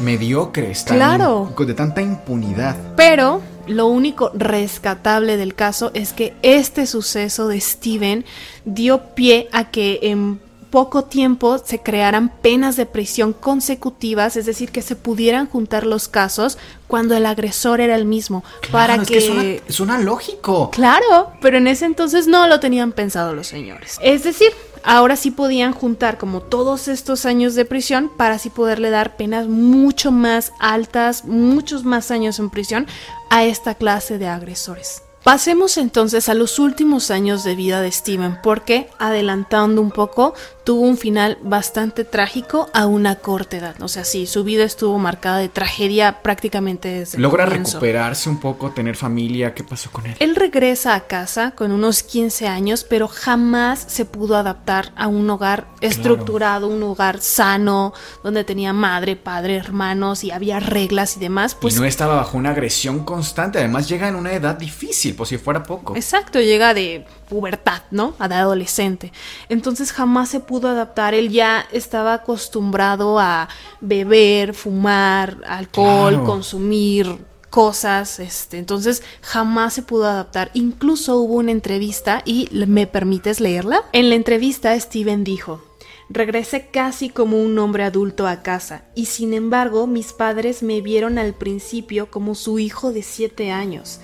Mediocres, 0.00 0.84
tan 0.84 0.96
Claro. 0.96 1.54
de 1.56 1.74
tanta 1.74 2.02
impunidad. 2.02 2.74
Pero 2.96 3.40
lo 3.68 3.86
único 3.86 4.30
rescatable 4.34 5.36
del 5.36 5.54
caso 5.54 5.90
es 5.94 6.12
que 6.12 6.34
este 6.42 6.86
suceso 6.86 7.48
de 7.48 7.60
Steven 7.60 8.24
dio 8.64 9.14
pie 9.14 9.48
a 9.52 9.70
que 9.70 10.00
en 10.02 10.40
poco 10.70 11.04
tiempo 11.04 11.58
se 11.58 11.80
crearan 11.80 12.28
penas 12.28 12.76
de 12.76 12.86
prisión 12.86 13.32
consecutivas, 13.32 14.36
es 14.36 14.46
decir, 14.46 14.70
que 14.70 14.82
se 14.82 14.96
pudieran 14.96 15.46
juntar 15.46 15.86
los 15.86 16.08
casos 16.08 16.58
cuando 16.86 17.16
el 17.16 17.26
agresor 17.26 17.80
era 17.80 17.94
el 17.94 18.04
mismo, 18.04 18.44
para 18.70 18.94
Claro, 18.94 19.02
es 19.02 19.08
que... 19.08 19.14
que 19.14 19.20
suena, 19.20 19.62
suena 19.68 19.98
lógico. 19.98 20.70
Claro, 20.70 21.32
pero 21.40 21.58
en 21.58 21.66
ese 21.66 21.84
entonces 21.86 22.26
no 22.26 22.46
lo 22.48 22.60
tenían 22.60 22.92
pensado 22.92 23.34
los 23.34 23.46
señores. 23.46 23.98
Es 24.02 24.24
decir, 24.24 24.52
ahora 24.82 25.16
sí 25.16 25.30
podían 25.30 25.72
juntar 25.72 26.18
como 26.18 26.40
todos 26.40 26.88
estos 26.88 27.26
años 27.26 27.54
de 27.54 27.64
prisión 27.64 28.10
para 28.16 28.36
así 28.36 28.50
poderle 28.50 28.90
dar 28.90 29.16
penas 29.16 29.46
mucho 29.48 30.12
más 30.12 30.52
altas, 30.58 31.24
muchos 31.24 31.84
más 31.84 32.10
años 32.10 32.38
en 32.38 32.50
prisión 32.50 32.86
a 33.30 33.44
esta 33.44 33.74
clase 33.74 34.18
de 34.18 34.28
agresores. 34.28 35.02
Pasemos 35.24 35.76
entonces 35.76 36.28
a 36.28 36.34
los 36.34 36.58
últimos 36.58 37.10
años 37.10 37.44
de 37.44 37.54
vida 37.54 37.82
de 37.82 37.92
Steven, 37.92 38.38
porque 38.42 38.88
adelantando 38.98 39.82
un 39.82 39.90
poco, 39.90 40.32
tuvo 40.68 40.82
un 40.82 40.98
final 40.98 41.38
bastante 41.40 42.04
trágico 42.04 42.68
a 42.74 42.84
una 42.84 43.14
corta 43.14 43.56
edad. 43.56 43.80
O 43.80 43.88
sea, 43.88 44.04
sí, 44.04 44.26
su 44.26 44.44
vida 44.44 44.64
estuvo 44.64 44.98
marcada 44.98 45.38
de 45.38 45.48
tragedia 45.48 46.20
prácticamente 46.20 46.88
desde 46.88 47.16
el 47.16 47.22
Logra 47.22 47.46
recuperarse 47.46 48.28
un 48.28 48.38
poco, 48.38 48.70
tener 48.72 48.94
familia. 48.94 49.54
¿Qué 49.54 49.64
pasó 49.64 49.90
con 49.90 50.04
él? 50.04 50.14
Él 50.18 50.36
regresa 50.36 50.94
a 50.94 51.06
casa 51.06 51.52
con 51.52 51.72
unos 51.72 52.02
15 52.02 52.48
años, 52.48 52.84
pero 52.84 53.08
jamás 53.08 53.82
se 53.88 54.04
pudo 54.04 54.36
adaptar 54.36 54.92
a 54.94 55.06
un 55.06 55.30
hogar 55.30 55.68
estructurado, 55.80 56.68
un 56.68 56.82
hogar 56.82 57.22
sano, 57.22 57.94
donde 58.22 58.44
tenía 58.44 58.74
madre, 58.74 59.16
padre, 59.16 59.56
hermanos 59.56 60.22
y 60.22 60.32
había 60.32 60.60
reglas 60.60 61.16
y 61.16 61.20
demás. 61.20 61.54
Pues 61.54 61.76
y 61.76 61.80
no 61.80 61.86
estaba 61.86 62.16
bajo 62.16 62.36
una 62.36 62.50
agresión 62.50 63.06
constante. 63.06 63.58
Además, 63.58 63.88
llega 63.88 64.06
en 64.06 64.16
una 64.16 64.34
edad 64.34 64.56
difícil, 64.56 65.14
por 65.14 65.26
si 65.26 65.38
fuera 65.38 65.62
poco. 65.62 65.96
Exacto, 65.96 66.38
llega 66.38 66.74
de 66.74 67.06
pubertad, 67.30 67.82
¿no? 67.90 68.14
A 68.18 68.28
de 68.28 68.34
adolescente. 68.34 69.12
Entonces 69.48 69.92
jamás 69.92 70.28
se 70.28 70.40
pudo 70.40 70.57
adaptar. 70.66 71.14
Él 71.14 71.28
ya 71.30 71.64
estaba 71.70 72.14
acostumbrado 72.14 73.20
a 73.20 73.48
beber, 73.80 74.54
fumar, 74.54 75.36
alcohol, 75.46 76.14
Claro. 76.14 76.24
consumir 76.24 77.18
cosas, 77.50 78.18
este, 78.18 78.58
entonces 78.58 79.02
jamás 79.22 79.74
se 79.74 79.82
pudo 79.82 80.06
adaptar. 80.06 80.50
Incluso 80.54 81.18
hubo 81.18 81.34
una 81.34 81.52
entrevista 81.52 82.22
y 82.24 82.48
¿me 82.66 82.86
permites 82.86 83.38
leerla? 83.40 83.84
En 83.92 84.08
la 84.08 84.16
entrevista 84.16 84.78
Steven 84.78 85.22
dijo, 85.22 85.62
Regresé 86.10 86.68
casi 86.70 87.10
como 87.10 87.38
un 87.42 87.58
hombre 87.58 87.84
adulto 87.84 88.26
a 88.26 88.42
casa, 88.42 88.84
y 88.94 89.04
sin 89.06 89.34
embargo 89.34 89.86
mis 89.86 90.14
padres 90.14 90.62
me 90.62 90.80
vieron 90.80 91.18
al 91.18 91.34
principio 91.34 92.10
como 92.10 92.34
su 92.34 92.58
hijo 92.58 92.92
de 92.92 93.02
siete 93.02 93.50
años. 93.50 94.00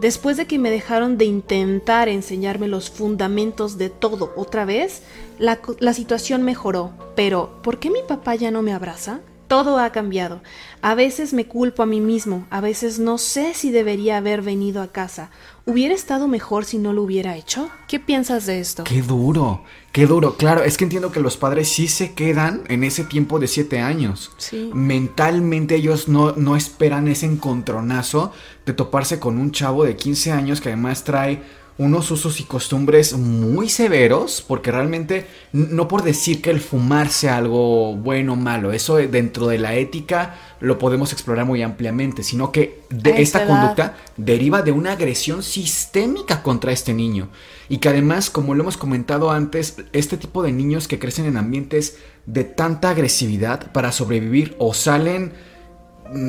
Después 0.00 0.36
de 0.36 0.46
que 0.46 0.58
me 0.58 0.70
dejaron 0.70 1.18
de 1.18 1.24
intentar 1.24 2.08
enseñarme 2.08 2.68
los 2.68 2.88
fundamentos 2.88 3.78
de 3.78 3.90
todo 3.90 4.32
otra 4.36 4.64
vez, 4.64 5.02
la, 5.40 5.58
la 5.80 5.94
situación 5.94 6.42
mejoró. 6.42 6.92
Pero, 7.16 7.60
¿por 7.62 7.80
qué 7.80 7.90
mi 7.90 8.00
papá 8.06 8.36
ya 8.36 8.50
no 8.50 8.62
me 8.62 8.72
abraza? 8.72 9.20
Todo 9.48 9.78
ha 9.78 9.90
cambiado. 9.90 10.42
A 10.80 10.94
veces 10.94 11.32
me 11.32 11.46
culpo 11.46 11.82
a 11.82 11.86
mí 11.86 12.00
mismo, 12.00 12.46
a 12.50 12.60
veces 12.60 13.00
no 13.00 13.18
sé 13.18 13.52
si 13.54 13.72
debería 13.72 14.18
haber 14.18 14.42
venido 14.42 14.80
a 14.80 14.92
casa. 14.92 15.30
¿Hubiera 15.66 15.92
estado 15.92 16.28
mejor 16.28 16.64
si 16.64 16.78
no 16.78 16.92
lo 16.92 17.02
hubiera 17.02 17.36
hecho? 17.36 17.68
¿Qué 17.88 17.98
piensas 17.98 18.46
de 18.46 18.60
esto? 18.60 18.84
Qué 18.84 19.02
duro, 19.02 19.64
qué 19.90 20.06
duro. 20.06 20.36
Claro, 20.36 20.62
es 20.62 20.76
que 20.76 20.84
entiendo 20.84 21.10
que 21.10 21.18
los 21.18 21.36
padres 21.36 21.68
sí 21.68 21.88
se 21.88 22.12
quedan 22.14 22.62
en 22.68 22.84
ese 22.84 23.02
tiempo 23.02 23.40
de 23.40 23.48
siete 23.48 23.80
años. 23.80 24.30
Sí. 24.36 24.70
Mentalmente 24.72 25.74
ellos 25.74 26.06
no, 26.06 26.32
no 26.32 26.54
esperan 26.54 27.08
ese 27.08 27.26
encontronazo 27.26 28.32
de 28.66 28.72
toparse 28.72 29.18
con 29.18 29.36
un 29.36 29.50
chavo 29.50 29.84
de 29.84 29.96
15 29.96 30.30
años 30.30 30.60
que 30.60 30.68
además 30.68 31.02
trae 31.02 31.42
unos 31.80 32.10
usos 32.10 32.40
y 32.40 32.44
costumbres 32.44 33.14
muy 33.16 33.70
severos, 33.70 34.44
porque 34.46 34.70
realmente 34.70 35.26
no 35.52 35.88
por 35.88 36.02
decir 36.02 36.42
que 36.42 36.50
el 36.50 36.60
fumar 36.60 37.08
sea 37.08 37.38
algo 37.38 37.96
bueno 37.96 38.34
o 38.34 38.36
malo, 38.36 38.70
eso 38.72 38.96
de- 38.96 39.08
dentro 39.08 39.46
de 39.46 39.56
la 39.58 39.74
ética 39.74 40.34
lo 40.60 40.78
podemos 40.78 41.12
explorar 41.14 41.46
muy 41.46 41.62
ampliamente, 41.62 42.22
sino 42.22 42.52
que 42.52 42.82
de 42.90 43.22
esta 43.22 43.46
conducta 43.46 43.96
deriva 44.18 44.60
de 44.60 44.72
una 44.72 44.92
agresión 44.92 45.42
sistémica 45.42 46.42
contra 46.42 46.70
este 46.70 46.92
niño. 46.92 47.30
Y 47.70 47.78
que 47.78 47.88
además, 47.88 48.28
como 48.28 48.54
lo 48.54 48.62
hemos 48.62 48.76
comentado 48.76 49.30
antes, 49.30 49.76
este 49.94 50.18
tipo 50.18 50.42
de 50.42 50.52
niños 50.52 50.86
que 50.86 50.98
crecen 50.98 51.24
en 51.24 51.38
ambientes 51.38 51.96
de 52.26 52.44
tanta 52.44 52.90
agresividad 52.90 53.72
para 53.72 53.90
sobrevivir 53.90 54.54
o 54.58 54.74
salen 54.74 55.32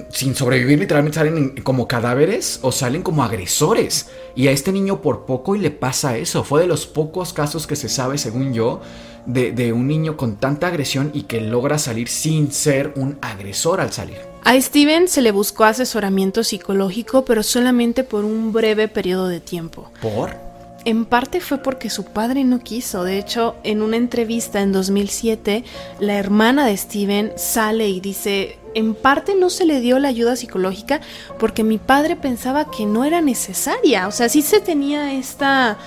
sin 0.09 0.35
sobrevivir, 0.35 0.79
literalmente 0.79 1.15
salen 1.19 1.37
en- 1.37 1.49
como 1.63 1.87
cadáveres 1.87 2.59
o 2.61 2.71
salen 2.71 3.01
como 3.01 3.23
agresores. 3.23 4.07
Y 4.35 4.47
a 4.47 4.51
este 4.51 4.71
niño 4.71 5.01
por 5.01 5.25
poco 5.25 5.55
y 5.55 5.59
le 5.59 5.71
pasa 5.71 6.17
eso. 6.17 6.43
Fue 6.43 6.61
de 6.61 6.67
los 6.67 6.85
pocos 6.87 7.33
casos 7.33 7.67
que 7.67 7.75
se 7.75 7.89
sabe, 7.89 8.17
según 8.17 8.53
yo, 8.53 8.81
de, 9.25 9.51
de 9.51 9.73
un 9.73 9.87
niño 9.87 10.17
con 10.17 10.37
tanta 10.37 10.67
agresión 10.67 11.11
y 11.13 11.23
que 11.23 11.41
logra 11.41 11.77
salir 11.77 12.07
sin 12.09 12.51
ser 12.51 12.93
un 12.95 13.17
agresor 13.21 13.81
al 13.81 13.91
salir. 13.91 14.17
A 14.43 14.59
Steven 14.59 15.07
se 15.07 15.21
le 15.21 15.31
buscó 15.31 15.65
asesoramiento 15.65 16.43
psicológico, 16.43 17.25
pero 17.25 17.43
solamente 17.43 18.03
por 18.03 18.25
un 18.25 18.51
breve 18.51 18.87
periodo 18.87 19.27
de 19.27 19.39
tiempo. 19.39 19.91
¿Por? 20.01 20.35
En 20.83 21.05
parte 21.05 21.41
fue 21.41 21.59
porque 21.59 21.91
su 21.91 22.05
padre 22.05 22.43
no 22.43 22.57
quiso. 22.59 23.03
De 23.03 23.19
hecho, 23.19 23.55
en 23.63 23.83
una 23.83 23.97
entrevista 23.97 24.61
en 24.61 24.71
2007, 24.71 25.63
la 25.99 26.15
hermana 26.17 26.65
de 26.65 26.75
Steven 26.75 27.33
sale 27.37 27.87
y 27.87 27.99
dice, 27.99 28.57
en 28.73 28.95
parte 28.95 29.35
no 29.35 29.49
se 29.49 29.65
le 29.65 29.79
dio 29.81 29.99
la 29.99 30.07
ayuda 30.07 30.35
psicológica 30.35 31.01
porque 31.39 31.63
mi 31.63 31.77
padre 31.77 32.15
pensaba 32.15 32.69
que 32.71 32.85
no 32.85 33.03
era 33.03 33.21
necesaria. 33.21 34.07
O 34.07 34.11
sea, 34.11 34.29
sí 34.29 34.41
se 34.41 34.59
tenía 34.61 35.13
esta 35.13 35.77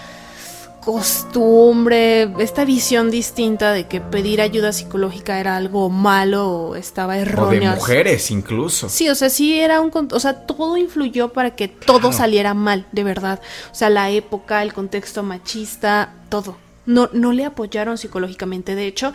costumbre, 0.85 2.31
esta 2.39 2.65
visión 2.65 3.11
distinta 3.11 3.73
de 3.73 3.87
que 3.87 4.01
pedir 4.01 4.41
ayuda 4.41 4.73
psicológica 4.73 5.41
era 5.41 5.57
algo 5.57 5.89
malo 5.89 6.49
o 6.51 6.77
estaba 6.77 7.15
O 7.15 7.17
de 7.17 7.23
erróneo. 7.23 7.75
mujeres 7.75 8.31
incluso. 8.31 8.89
Sí, 8.89 9.09
o 9.09 9.15
sea, 9.15 9.31
sí 9.31 9.59
era 9.59 9.81
un... 9.81 9.91
O 10.13 10.21
sea, 10.21 10.47
todo 10.47 10.77
influyó 10.77 11.33
para 11.33 11.57
que 11.57 11.69
todo 11.69 12.01
Claro. 12.01 12.13
saliera 12.13 12.55
mal, 12.55 12.87
de 12.93 13.05
verdad. 13.05 13.41
O 13.73 13.75
sea, 13.75 13.91
la 13.91 14.11
época, 14.11 14.63
el 14.63 14.73
contexto 14.75 15.23
machista, 15.23 16.13
todo. 16.29 16.57
No, 16.87 17.09
no 17.13 17.33
le 17.33 17.45
apoyaron 17.47 17.97
psicológicamente. 17.97 18.75
De 18.75 18.87
hecho, 18.87 19.13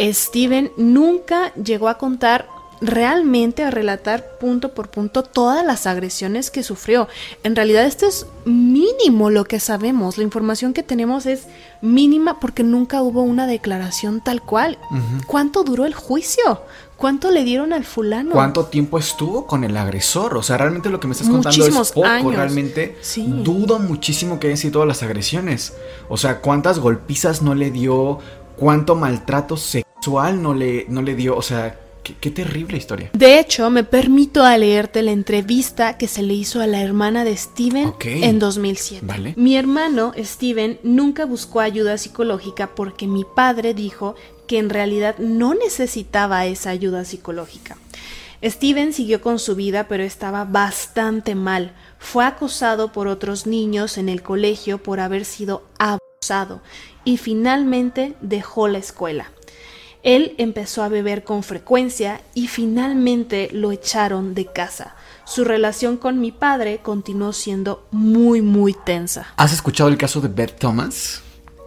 Steven 0.00 0.72
nunca 0.78 1.52
llegó 1.54 1.88
a 1.88 1.98
contar 1.98 2.46
realmente 2.82 3.62
a 3.62 3.70
relatar 3.70 4.38
punto 4.40 4.74
por 4.74 4.88
punto 4.88 5.22
todas 5.22 5.64
las 5.64 5.86
agresiones 5.86 6.50
que 6.50 6.62
sufrió. 6.62 7.08
En 7.44 7.54
realidad 7.54 7.84
esto 7.84 8.06
es 8.06 8.26
mínimo 8.44 9.30
lo 9.30 9.44
que 9.44 9.60
sabemos, 9.60 10.18
la 10.18 10.24
información 10.24 10.74
que 10.74 10.82
tenemos 10.82 11.26
es 11.26 11.46
mínima 11.80 12.40
porque 12.40 12.64
nunca 12.64 13.00
hubo 13.02 13.22
una 13.22 13.46
declaración 13.46 14.22
tal 14.22 14.42
cual. 14.42 14.78
¿Cuánto 15.26 15.62
duró 15.62 15.86
el 15.86 15.94
juicio? 15.94 16.62
¿Cuánto 16.96 17.30
le 17.30 17.44
dieron 17.44 17.72
al 17.72 17.84
fulano? 17.84 18.32
¿Cuánto 18.32 18.66
tiempo 18.66 18.98
estuvo 18.98 19.46
con 19.46 19.64
el 19.64 19.76
agresor? 19.76 20.36
O 20.36 20.42
sea, 20.42 20.58
realmente 20.58 20.90
lo 20.90 21.00
que 21.00 21.06
me 21.06 21.12
estás 21.12 21.28
contando 21.28 21.66
es 21.66 21.92
poco. 21.92 22.30
Realmente 22.30 22.96
dudo 23.16 23.78
muchísimo 23.78 24.38
que 24.38 24.48
hayan 24.48 24.56
sido 24.56 24.72
todas 24.74 24.88
las 24.88 25.02
agresiones. 25.02 25.74
O 26.08 26.16
sea, 26.16 26.40
¿cuántas 26.40 26.78
golpizas 26.78 27.42
no 27.42 27.54
le 27.54 27.70
dio? 27.70 28.18
¿Cuánto 28.56 28.94
maltrato 28.94 29.56
sexual 29.56 30.42
no 30.42 30.54
le, 30.54 30.86
no 30.88 31.02
le 31.02 31.14
dio? 31.14 31.36
O 31.36 31.42
sea, 31.42 31.76
Qué, 32.02 32.30
terrible 32.30 32.76
historia. 32.76 33.10
De 33.12 33.38
hecho, 33.38 33.70
me 33.70 33.84
permito 33.84 34.42
a 34.42 34.58
leerte 34.58 35.02
la 35.02 35.12
entrevista 35.12 35.96
que 35.98 36.08
se 36.08 36.22
le 36.22 36.34
hizo 36.34 36.60
a 36.60 36.66
la 36.66 36.82
hermana 36.82 37.24
de 37.24 37.36
Steven 37.36 37.94
en 38.00 38.38
2007. 38.38 39.06
Vale. 39.06 39.34
Mi 39.36 39.56
hermano, 39.56 40.12
Steven, 40.18 40.80
nunca 40.82 41.26
buscó 41.26 41.60
ayuda 41.60 41.98
psicológica 41.98 42.74
porque 42.74 43.06
mi 43.06 43.24
padre 43.24 43.72
dijo 43.72 44.16
que 44.46 44.58
en 44.58 44.70
realidad 44.70 45.16
no 45.18 45.54
necesitaba 45.54 46.44
esa 46.46 46.70
ayuda 46.70 47.04
psicológica. 47.04 47.76
Steven 48.44 48.92
siguió 48.92 49.20
con 49.20 49.38
su 49.38 49.54
vida, 49.54 49.86
pero 49.86 50.02
estaba 50.02 50.44
bastante 50.44 51.36
mal. 51.36 51.72
Fue 51.98 52.24
acosado 52.24 52.90
por 52.90 53.06
otros 53.06 53.46
niños 53.46 53.96
en 53.98 54.08
el 54.08 54.22
colegio 54.22 54.82
por 54.82 54.98
haber 54.98 55.24
sido 55.24 55.62
abusado 55.78 56.60
y 57.04 57.18
finalmente 57.18 58.14
dejó 58.20 58.66
la 58.66 58.78
escuela. 58.78 59.30
Él 60.02 60.34
empezó 60.38 60.82
a 60.82 60.88
beber 60.88 61.22
con 61.22 61.42
frecuencia 61.42 62.20
y 62.34 62.48
finalmente 62.48 63.48
lo 63.52 63.70
echaron 63.70 64.34
de 64.34 64.46
casa. 64.46 64.96
Su 65.24 65.44
relación 65.44 65.96
con 65.96 66.20
mi 66.20 66.32
padre 66.32 66.80
continuó 66.82 67.32
siendo 67.32 67.86
muy, 67.92 68.42
muy 68.42 68.74
tensa. 68.74 69.32
¿Has 69.36 69.52
escuchado 69.52 69.88
el 69.88 69.96
caso 69.96 70.20
de 70.20 70.28
Beth 70.28 70.58
Thomas? 70.58 71.22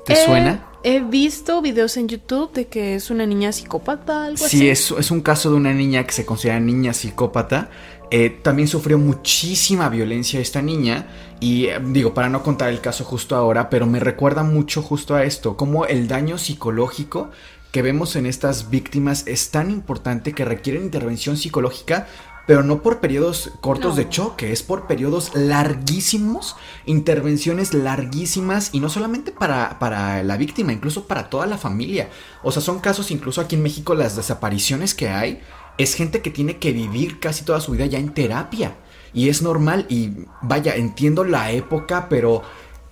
¿Te 0.06 0.13
eh, 0.13 0.26
suena? 0.26 0.65
He 0.84 1.00
visto 1.00 1.62
videos 1.62 1.98
en 1.98 2.08
YouTube 2.10 2.52
de 2.54 2.67
que 2.67 2.95
es 2.95 3.10
una 3.10 3.26
niña 3.26 3.52
psicópata, 3.52 4.26
algo 4.26 4.38
sí, 4.38 4.45
así. 4.45 4.58
Sí, 4.76 4.91
es, 4.98 5.10
un 5.12 5.21
caso 5.21 5.50
de 5.50 5.56
una 5.56 5.74
niña 5.74 6.04
que 6.04 6.12
se 6.12 6.26
considera 6.26 6.60
niña 6.60 6.93
psicópata. 6.93 7.69
Eh, 8.12 8.30
también 8.30 8.67
sufrió 8.67 9.00
muchísima 9.00 9.89
violencia 9.89 10.39
esta 10.39 10.62
niña 10.62 11.08
y 11.39 11.65
eh, 11.65 11.80
digo, 11.82 12.13
para 12.13 12.30
no 12.30 12.43
contar 12.43 12.69
el 12.69 12.82
caso 12.82 13.04
justo 13.04 13.36
ahora, 13.36 13.69
pero 13.69 13.88
me 13.88 14.00
recuerda 14.00 14.43
mucho 14.43 14.84
justo 14.84 15.15
a 15.15 15.24
esto, 15.24 15.58
como 15.58 15.86
el 15.86 16.08
daño 16.08 16.38
psicológico 16.38 17.32
que 17.76 17.82
vemos 17.82 18.16
en 18.16 18.26
estas 18.26 18.70
víctimas 18.70 19.28
es 19.28 19.52
tan 19.52 19.70
importante 19.70 20.32
que 20.32 20.46
requieren 20.46 20.84
intervención 20.84 21.36
psicológica, 21.36 22.08
pero 22.48 22.64
no 22.64 22.82
por 22.82 23.02
periodos 23.02 23.52
cortos 23.60 23.98
de 23.98 24.08
choque, 24.08 24.54
es 24.54 24.64
por 24.64 24.88
periodos 24.88 25.36
larguísimos, 25.36 26.56
intervenciones 26.86 27.74
larguísimas 27.74 28.70
y 28.72 28.80
no 28.80 28.88
solamente 28.88 29.34
para, 29.34 29.78
para, 29.78 30.24
la 30.24 30.38
víctima, 30.38 30.72
incluso 30.72 31.06
para 31.06 31.30
toda 31.30 31.48
la 31.48 31.58
familia. 31.58 32.08
O 32.44 32.52
sea, 32.54 32.62
son 32.62 32.80
casos 32.80 33.12
incluso 33.12 33.42
aquí 33.42 33.58
en 33.58 33.64
México 33.64 33.94
las 33.94 34.16
desapariciones 34.16 34.96
que 34.96 35.10
hay, 35.10 35.42
es 35.78 35.96
gente 35.96 36.22
que 36.22 36.32
tiene 36.32 36.60
que 36.60 36.72
vivir 36.72 37.20
casi 37.20 37.44
toda 37.44 37.60
su 37.60 37.74
vida 37.74 37.88
ya 37.88 38.00
en 38.00 38.14
terapia. 38.14 38.78
Y 39.14 39.28
es 39.28 39.42
normal 39.42 39.86
y 39.90 40.12
vaya, 40.42 40.76
entiendo 40.76 41.26
la 41.26 41.52
época, 41.52 42.08
pero 42.08 42.42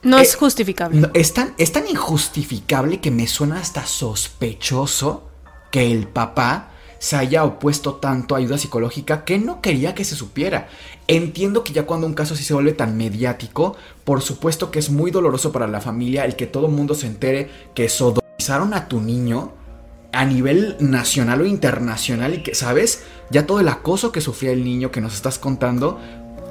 no 0.03 0.17
es 0.17 0.33
eh, 0.33 0.37
justificable. 0.37 1.09
es, 1.13 1.33
tan, 1.33 1.53
es 1.57 1.71
tan 1.71 1.87
injustificable 1.87 2.99
que 2.99 3.11
me 3.11 3.27
suena 3.27 3.59
hasta 3.59 3.85
sospechoso 3.85 5.29
que 5.71 5.91
el 5.91 6.07
papá 6.07 6.69
se 6.99 7.17
haya 7.17 7.43
opuesto 7.43 7.95
tanto 7.95 8.33
a 8.33 8.37
ayuda 8.37 8.57
psicológica 8.57 9.25
que 9.25 9.37
no 9.37 9.59
quería 9.59 9.93
que 9.93 10.05
se 10.05 10.15
supiera. 10.15 10.69
Entiendo 11.07 11.63
que 11.63 11.73
ya 11.73 11.85
cuando 11.85 12.07
un 12.07 12.13
caso 12.13 12.33
así 12.33 12.45
se 12.45 12.53
vuelve 12.53 12.71
tan 12.71 12.95
mediático, 12.95 13.75
por 14.05 14.21
supuesto 14.21 14.71
que 14.71 14.79
es 14.79 14.89
muy 14.89 15.11
doloroso 15.11 15.51
para 15.51 15.67
la 15.67 15.81
familia 15.81 16.23
el 16.23 16.37
que 16.37 16.47
todo 16.47 16.67
el 16.67 16.71
mundo 16.71 16.95
se 16.95 17.07
entere 17.07 17.49
que 17.73 17.89
sodomizaron 17.89 18.73
a 18.73 18.87
tu 18.87 19.01
niño 19.01 19.51
a 20.13 20.25
nivel 20.25 20.77
nacional 20.79 21.41
o 21.41 21.45
internacional 21.45 22.35
y 22.35 22.43
que, 22.43 22.55
¿sabes? 22.55 23.03
Ya 23.31 23.47
todo 23.47 23.59
el 23.59 23.67
acoso 23.67 24.11
que 24.11 24.21
sufría 24.21 24.51
el 24.51 24.63
niño 24.63 24.91
que 24.91 25.01
nos 25.01 25.15
estás 25.15 25.39
contando, 25.39 25.99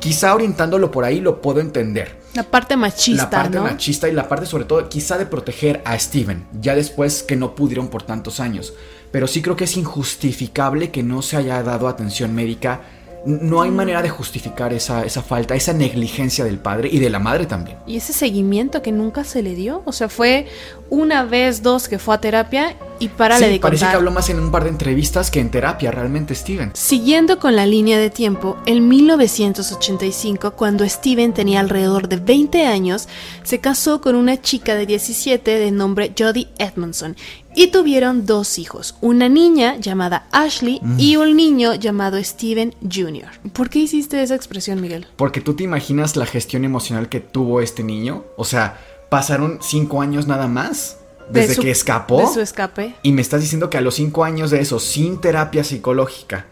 quizá 0.02 0.34
orientándolo 0.34 0.90
por 0.90 1.04
ahí 1.04 1.20
lo 1.20 1.40
puedo 1.40 1.60
entender. 1.60 2.20
La 2.34 2.42
parte 2.42 2.76
machista. 2.76 3.22
La 3.22 3.30
parte 3.30 3.60
machista 3.60 4.08
y 4.08 4.12
la 4.12 4.28
parte 4.28 4.46
sobre 4.46 4.64
todo 4.64 4.88
quizá 4.88 5.16
de 5.16 5.26
proteger 5.26 5.80
a 5.84 5.96
Steven, 5.96 6.44
ya 6.60 6.74
después 6.74 7.22
que 7.22 7.36
no 7.36 7.54
pudieron 7.54 7.86
por 7.86 8.02
tantos 8.02 8.40
años. 8.40 8.74
Pero 9.12 9.28
sí 9.28 9.42
creo 9.42 9.54
que 9.54 9.64
es 9.64 9.76
injustificable 9.76 10.90
que 10.90 11.04
no 11.04 11.22
se 11.22 11.36
haya 11.36 11.62
dado 11.62 11.86
atención 11.86 12.34
médica 12.34 12.80
no 13.24 13.62
hay 13.62 13.70
manera 13.70 14.02
de 14.02 14.08
justificar 14.08 14.72
esa, 14.72 15.04
esa, 15.04 15.22
falta, 15.22 15.54
esa 15.54 15.72
negligencia 15.72 16.44
del 16.44 16.58
padre 16.58 16.88
y 16.90 16.98
de 16.98 17.10
la 17.10 17.18
madre 17.18 17.46
también. 17.46 17.78
Y 17.86 17.96
ese 17.96 18.12
seguimiento 18.12 18.82
que 18.82 18.92
nunca 18.92 19.24
se 19.24 19.42
le 19.42 19.54
dio, 19.54 19.82
o 19.84 19.92
sea, 19.92 20.08
fue 20.08 20.46
una 20.90 21.24
vez, 21.24 21.62
dos 21.62 21.88
que 21.88 21.98
fue 21.98 22.14
a 22.14 22.20
terapia 22.20 22.76
y 22.98 23.08
para 23.08 23.38
sí, 23.38 23.44
de 23.44 23.58
parece 23.58 23.86
que 23.86 23.96
habló 23.96 24.10
más 24.10 24.28
en 24.28 24.38
un 24.38 24.50
par 24.50 24.64
de 24.64 24.70
entrevistas 24.70 25.30
que 25.30 25.40
en 25.40 25.50
terapia, 25.50 25.90
realmente 25.90 26.34
Steven. 26.34 26.70
Siguiendo 26.74 27.38
con 27.38 27.56
la 27.56 27.66
línea 27.66 27.98
de 27.98 28.10
tiempo, 28.10 28.58
en 28.66 28.88
1985, 28.88 30.52
cuando 30.52 30.88
Steven 30.88 31.32
tenía 31.32 31.60
alrededor 31.60 32.08
de 32.08 32.16
20 32.16 32.66
años, 32.66 33.08
se 33.42 33.58
casó 33.58 34.00
con 34.00 34.14
una 34.14 34.40
chica 34.40 34.74
de 34.74 34.86
17 34.86 35.58
de 35.58 35.70
nombre 35.70 36.12
Jodie 36.16 36.48
Edmondson 36.58 37.16
y 37.54 37.68
tuvieron 37.68 38.26
dos 38.26 38.58
hijos, 38.58 38.96
una 39.00 39.28
niña 39.28 39.76
llamada 39.76 40.26
Ashley 40.32 40.80
y 40.98 41.16
un 41.16 41.36
niño 41.36 41.74
llamado 41.74 42.22
Steven 42.22 42.74
Jr. 42.82 43.28
¿Por 43.52 43.68
qué 43.68 43.80
hiciste 43.80 44.22
esa 44.22 44.34
expresión, 44.34 44.80
Miguel? 44.80 45.06
Porque 45.16 45.40
tú 45.40 45.54
te 45.54 45.64
imaginas 45.64 46.16
la 46.16 46.26
gestión 46.26 46.64
emocional 46.64 47.08
que 47.08 47.20
tuvo 47.20 47.60
este 47.60 47.82
niño. 47.82 48.24
O 48.36 48.44
sea, 48.44 48.78
pasaron 49.10 49.58
cinco 49.60 50.00
años 50.00 50.26
nada 50.26 50.48
más 50.48 50.98
desde 51.30 51.60
que 51.60 51.70
escapó. 51.70 52.20
De 52.20 52.26
su 52.26 52.40
escape. 52.40 52.94
Y 53.02 53.12
me 53.12 53.22
estás 53.22 53.40
diciendo 53.40 53.70
que 53.70 53.78
a 53.78 53.82
los 53.82 53.94
cinco 53.94 54.24
años 54.24 54.50
de 54.50 54.60
eso, 54.60 54.78
sin 54.78 55.20
terapia 55.20 55.64
psicológica, 55.64 56.46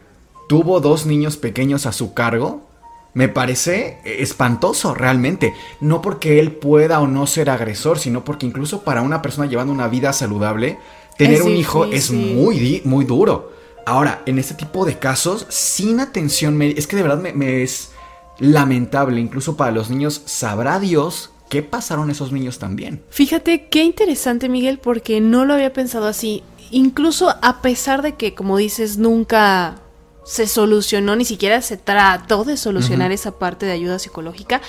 tuvo 0.49 0.81
dos 0.81 1.07
niños 1.07 1.37
pequeños 1.37 1.87
a 1.87 1.93
su 1.93 2.15
cargo. 2.15 2.70
Me 3.13 3.29
parece 3.29 3.99
espantoso 4.05 4.95
realmente, 4.95 5.53
no 5.81 6.01
porque 6.01 6.39
él 6.39 6.53
pueda 6.53 7.01
o 7.01 7.09
no 7.09 7.27
ser 7.27 7.51
agresor, 7.51 7.99
sino 7.99 8.25
porque 8.25 8.47
incluso 8.47 8.83
para 8.83 9.03
una 9.03 9.21
persona 9.21 9.49
llevando 9.49 9.73
una 9.73 9.89
vida 9.89 10.13
saludable, 10.13 10.79
tener 11.19 11.43
un 11.43 11.57
hijo 11.57 11.87
es 11.87 12.11
muy, 12.11 12.83
muy 12.85 13.05
duro. 13.05 13.53
Ahora, 13.87 14.23
en 14.27 14.39
este 14.39 14.55
tipo 14.55 14.85
de 14.85 14.99
casos, 14.99 15.47
sin 15.49 16.01
atención 16.01 16.61
es 16.63 16.87
que 16.87 16.97
de 16.97 17.03
verdad 17.03 17.19
me, 17.35 17.63
es 17.63 17.91
lamentable, 18.39 19.21
incluso 19.21 19.57
para 19.57 19.71
los 19.71 19.91
niños, 19.91 20.23
sabrá 20.27 20.79
Dios 20.79 21.31
qué 21.49 21.63
pasaron 21.63 22.11
esos 22.11 22.33
niños 22.33 22.59
también. 22.59 23.03
Fíjate 23.11 23.67
qué 23.69 23.83
interesante, 23.83 24.49
Miguel, 24.49 24.79
porque 24.79 25.21
no 25.21 25.45
lo 25.45 25.55
había 25.55 25.73
pensado 25.73 26.07
así. 26.07 26.43
Incluso 26.71 27.35
a 27.43 27.61
pesar 27.63 28.03
de 28.03 28.15
que, 28.15 28.35
como 28.35 28.57
dices, 28.57 28.97
nunca 28.97 29.81
se 30.25 30.47
solucionó, 30.47 31.17
ni 31.17 31.25
siquiera 31.25 31.63
se 31.63 31.77
trató 31.77 32.45
de 32.45 32.57
solucionar 32.57 33.11
esa 33.11 33.33
parte 33.33 33.67
de 33.67 33.73
ayuda 33.73 33.99
psicológica. 33.99 34.61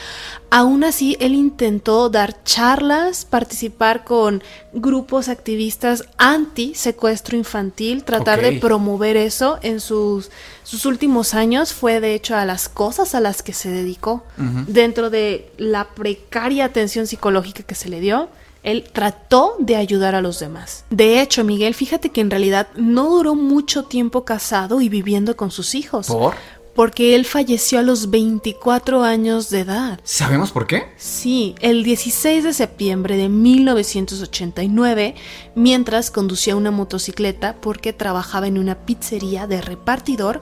Aún 0.49 0.83
así, 0.83 1.17
él 1.19 1.35
intentó 1.35 2.09
dar 2.09 2.43
charlas, 2.43 3.25
participar 3.25 4.03
con 4.03 4.41
grupos 4.73 5.29
activistas 5.29 6.05
anti 6.17 6.73
secuestro 6.73 7.37
infantil, 7.37 8.03
tratar 8.03 8.41
de 8.41 8.53
promover 8.53 9.17
eso 9.17 9.59
en 9.61 9.79
sus, 9.79 10.31
sus 10.63 10.85
últimos 10.85 11.33
años. 11.33 11.73
Fue 11.73 11.99
de 11.99 12.15
hecho 12.15 12.35
a 12.35 12.45
las 12.45 12.69
cosas 12.69 13.13
a 13.13 13.19
las 13.19 13.43
que 13.43 13.53
se 13.53 13.69
dedicó 13.69 14.23
dentro 14.67 15.09
de 15.09 15.51
la 15.57 15.89
precaria 15.89 16.65
atención 16.65 17.07
psicológica 17.07 17.63
que 17.63 17.75
se 17.75 17.89
le 17.89 17.99
dio. 17.99 18.29
Él 18.63 18.85
trató 18.91 19.55
de 19.59 19.75
ayudar 19.75 20.15
a 20.15 20.21
los 20.21 20.39
demás. 20.39 20.85
De 20.89 21.21
hecho, 21.21 21.43
Miguel, 21.43 21.73
fíjate 21.73 22.09
que 22.09 22.21
en 22.21 22.29
realidad 22.29 22.67
no 22.75 23.09
duró 23.09 23.35
mucho 23.35 23.83
tiempo 23.85 24.23
casado 24.23 24.81
y 24.81 24.89
viviendo 24.89 25.35
con 25.35 25.51
sus 25.51 25.73
hijos. 25.75 26.07
¿Por? 26.07 26.35
Porque 26.75 27.15
él 27.15 27.25
falleció 27.25 27.79
a 27.79 27.81
los 27.81 28.09
24 28.11 29.03
años 29.03 29.49
de 29.49 29.59
edad. 29.59 29.99
¿Sabemos 30.03 30.51
por 30.51 30.67
qué? 30.67 30.85
Sí, 30.95 31.53
el 31.59 31.83
16 31.83 32.45
de 32.45 32.53
septiembre 32.53 33.17
de 33.17 33.27
1989, 33.27 35.15
mientras 35.53 36.11
conducía 36.11 36.55
una 36.55 36.71
motocicleta 36.71 37.57
porque 37.59 37.91
trabajaba 37.91 38.47
en 38.47 38.57
una 38.57 38.85
pizzería 38.85 39.47
de 39.47 39.61
repartidor, 39.61 40.41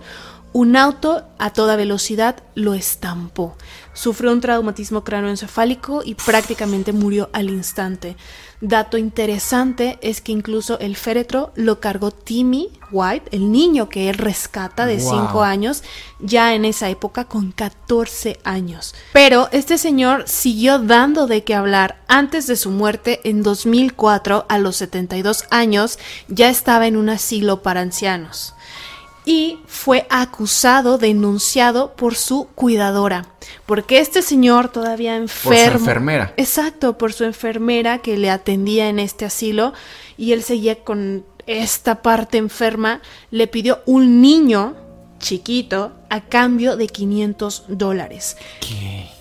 un 0.52 0.76
auto 0.76 1.24
a 1.38 1.52
toda 1.52 1.76
velocidad 1.76 2.44
lo 2.56 2.74
estampó. 2.74 3.56
Sufrió 3.94 4.32
un 4.32 4.42
traumatismo 4.42 5.04
cráneoencefálico 5.04 6.02
y 6.04 6.16
prácticamente 6.16 6.92
murió 6.94 7.30
al 7.34 7.50
instante. 7.50 8.16
Dato 8.62 8.98
interesante 8.98 9.98
es 10.02 10.20
que 10.20 10.34
incluso 10.34 10.80
el 10.80 10.98
féretro 10.98 11.52
lo 11.56 11.80
cargó 11.80 12.12
Timmy 12.12 12.70
White, 12.92 13.30
el 13.32 13.52
niño 13.52 13.88
que 13.88 14.10
él 14.10 14.18
rescata 14.18 14.86
de 14.86 15.00
5 15.00 15.44
años, 15.44 15.84
ya 16.20 16.54
en 16.54 16.66
esa 16.66 16.90
época 16.90 17.26
con 17.26 17.52
14 17.52 18.40
años. 18.44 18.96
Pero 19.14 19.48
este 19.52 19.78
señor 19.78 20.28
siguió 20.28 20.80
dando 20.80 21.26
de 21.26 21.44
qué 21.44 21.56
hablar. 21.56 22.02
Antes 22.08 22.48
de 22.48 22.58
su 22.58 22.72
muerte, 22.72 23.22
en 23.24 23.44
2004, 23.44 24.46
a 24.50 24.58
los 24.58 24.76
72 24.78 25.46
años, 25.52 26.00
ya 26.28 26.50
estaba 26.50 26.88
en 26.88 26.98
un 26.98 27.10
asilo 27.10 27.62
para 27.62 27.82
ancianos. 27.82 28.56
Y 29.30 29.60
fue 29.68 30.08
acusado, 30.10 30.98
denunciado 30.98 31.94
por 31.94 32.16
su 32.16 32.48
cuidadora. 32.56 33.28
Porque 33.68 34.00
este 34.00 34.24
señor 34.24 34.70
todavía 34.70 35.16
enfermo. 35.16 35.56
Por 35.56 35.72
su 35.72 35.78
enfermera. 35.78 36.34
Exacto, 36.36 36.98
por 36.98 37.14
su 37.14 37.26
enfermera 37.26 38.00
que 38.00 38.18
le 38.18 38.32
atendía 38.32 38.90
en 38.90 38.98
este 38.98 39.26
asilo 39.26 39.74
y 40.18 40.32
él 40.32 40.42
seguía 40.42 40.84
con 40.84 41.26
esta 41.46 42.02
parte 42.02 42.40
enferma, 42.40 43.04
le 43.30 43.46
pidió 43.46 43.84
un 43.86 44.20
niño 44.20 44.76
chiquito 45.20 45.92
a 46.10 46.22
cambio 46.22 46.76
de 46.76 46.88
500 46.88 47.66
dólares. 47.68 48.36
¿Qué? 48.62 49.19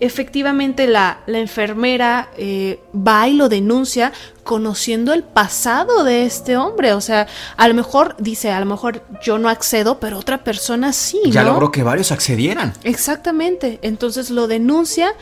Efectivamente 0.00 0.86
la, 0.86 1.20
la 1.26 1.38
enfermera 1.38 2.30
eh, 2.36 2.80
va 2.94 3.28
y 3.28 3.34
lo 3.34 3.48
denuncia 3.48 4.12
conociendo 4.42 5.12
el 5.12 5.22
pasado 5.22 6.04
de 6.04 6.26
este 6.26 6.56
hombre. 6.56 6.92
O 6.92 7.00
sea, 7.00 7.26
a 7.56 7.68
lo 7.68 7.74
mejor 7.74 8.16
dice, 8.18 8.50
a 8.50 8.60
lo 8.60 8.66
mejor 8.66 9.02
yo 9.22 9.38
no 9.38 9.48
accedo, 9.48 10.00
pero 10.00 10.18
otra 10.18 10.44
persona 10.44 10.92
sí. 10.92 11.20
Ya 11.26 11.42
logró 11.42 11.70
que 11.70 11.82
varios 11.82 12.12
accedieran. 12.12 12.72
Exactamente. 12.82 13.78
Entonces 13.82 14.30
lo 14.30 14.48
denuncia, 14.48 15.12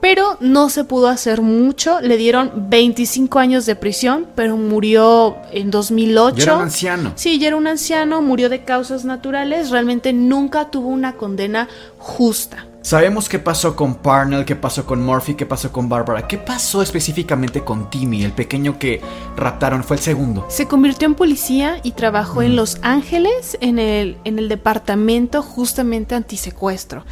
pero 0.00 0.36
no 0.40 0.68
se 0.70 0.84
pudo 0.84 1.08
hacer 1.08 1.42
mucho. 1.42 2.00
Le 2.00 2.16
dieron 2.16 2.68
25 2.68 3.38
años 3.38 3.66
de 3.66 3.76
prisión, 3.76 4.26
pero 4.34 4.56
murió 4.56 5.36
en 5.52 5.70
2008. 5.70 6.36
Ya 6.36 6.42
era 6.44 6.56
un 6.56 6.62
anciano. 6.62 7.12
Sí, 7.16 7.38
ya 7.38 7.48
era 7.48 7.56
un 7.56 7.66
anciano, 7.66 8.22
murió 8.22 8.48
de 8.48 8.64
causas 8.64 9.04
naturales. 9.04 9.70
Realmente 9.70 10.12
nunca 10.12 10.70
tuvo 10.70 10.88
una 10.88 11.14
condena 11.14 11.68
justa. 11.98 12.66
Sabemos 12.82 13.28
qué 13.28 13.38
pasó 13.38 13.76
con 13.76 13.96
Parnell, 13.96 14.46
qué 14.46 14.56
pasó 14.56 14.86
con 14.86 15.04
Murphy, 15.04 15.34
qué 15.34 15.44
pasó 15.44 15.70
con 15.70 15.90
Barbara. 15.90 16.26
¿Qué 16.26 16.38
pasó 16.38 16.80
específicamente 16.80 17.62
con 17.62 17.90
Timmy, 17.90 18.24
el 18.24 18.32
pequeño 18.32 18.78
que 18.78 19.02
raptaron? 19.36 19.84
Fue 19.84 19.96
el 19.96 20.02
segundo. 20.02 20.46
Se 20.48 20.66
convirtió 20.66 21.06
en 21.06 21.14
policía 21.14 21.78
y 21.82 21.92
trabajó 21.92 22.40
en 22.40 22.52
mm. 22.52 22.56
Los 22.56 22.78
Ángeles, 22.80 23.58
en 23.60 23.78
el, 23.78 24.16
en 24.24 24.38
el 24.38 24.48
departamento 24.48 25.42
justamente 25.42 26.14
antisecuestro. 26.14 27.04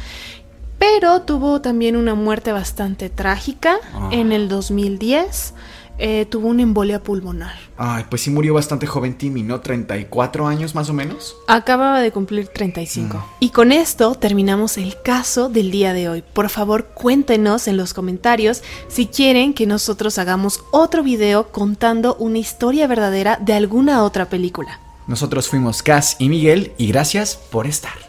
Pero 0.79 1.21
tuvo 1.21 1.61
también 1.61 1.95
una 1.95 2.15
muerte 2.15 2.51
bastante 2.51 3.09
trágica 3.09 3.77
ah. 3.93 4.09
en 4.11 4.31
el 4.31 4.47
2010. 4.47 5.53
Eh, 6.01 6.25
tuvo 6.29 6.47
una 6.47 6.61
embolia 6.61 7.03
pulmonar. 7.03 7.57
Ay, 7.75 8.05
pues 8.09 8.21
sí 8.21 8.29
murió 8.29 8.53
bastante 8.53 8.87
joven 8.87 9.17
Timmy, 9.17 9.43
¿no? 9.43 9.61
¿34 9.61 10.47
años 10.47 10.73
más 10.73 10.89
o 10.89 10.93
menos? 10.93 11.35
Acababa 11.45 11.99
de 11.99 12.11
cumplir 12.13 12.47
35. 12.47 13.17
Mm. 13.17 13.21
Y 13.41 13.49
con 13.49 13.73
esto 13.73 14.15
terminamos 14.15 14.77
el 14.77 14.95
caso 15.01 15.49
del 15.49 15.71
día 15.71 15.91
de 15.93 16.07
hoy. 16.07 16.21
Por 16.21 16.47
favor, 16.47 16.85
cuéntenos 16.85 17.67
en 17.67 17.75
los 17.75 17.93
comentarios 17.93 18.63
si 18.87 19.07
quieren 19.07 19.53
que 19.53 19.67
nosotros 19.67 20.17
hagamos 20.17 20.61
otro 20.71 21.03
video 21.03 21.51
contando 21.51 22.15
una 22.15 22.37
historia 22.37 22.87
verdadera 22.87 23.37
de 23.41 23.53
alguna 23.53 24.03
otra 24.03 24.29
película. 24.29 24.79
Nosotros 25.05 25.49
fuimos 25.49 25.83
Cass 25.83 26.15
y 26.17 26.29
Miguel 26.29 26.71
y 26.77 26.87
gracias 26.87 27.35
por 27.35 27.67
estar. 27.67 28.08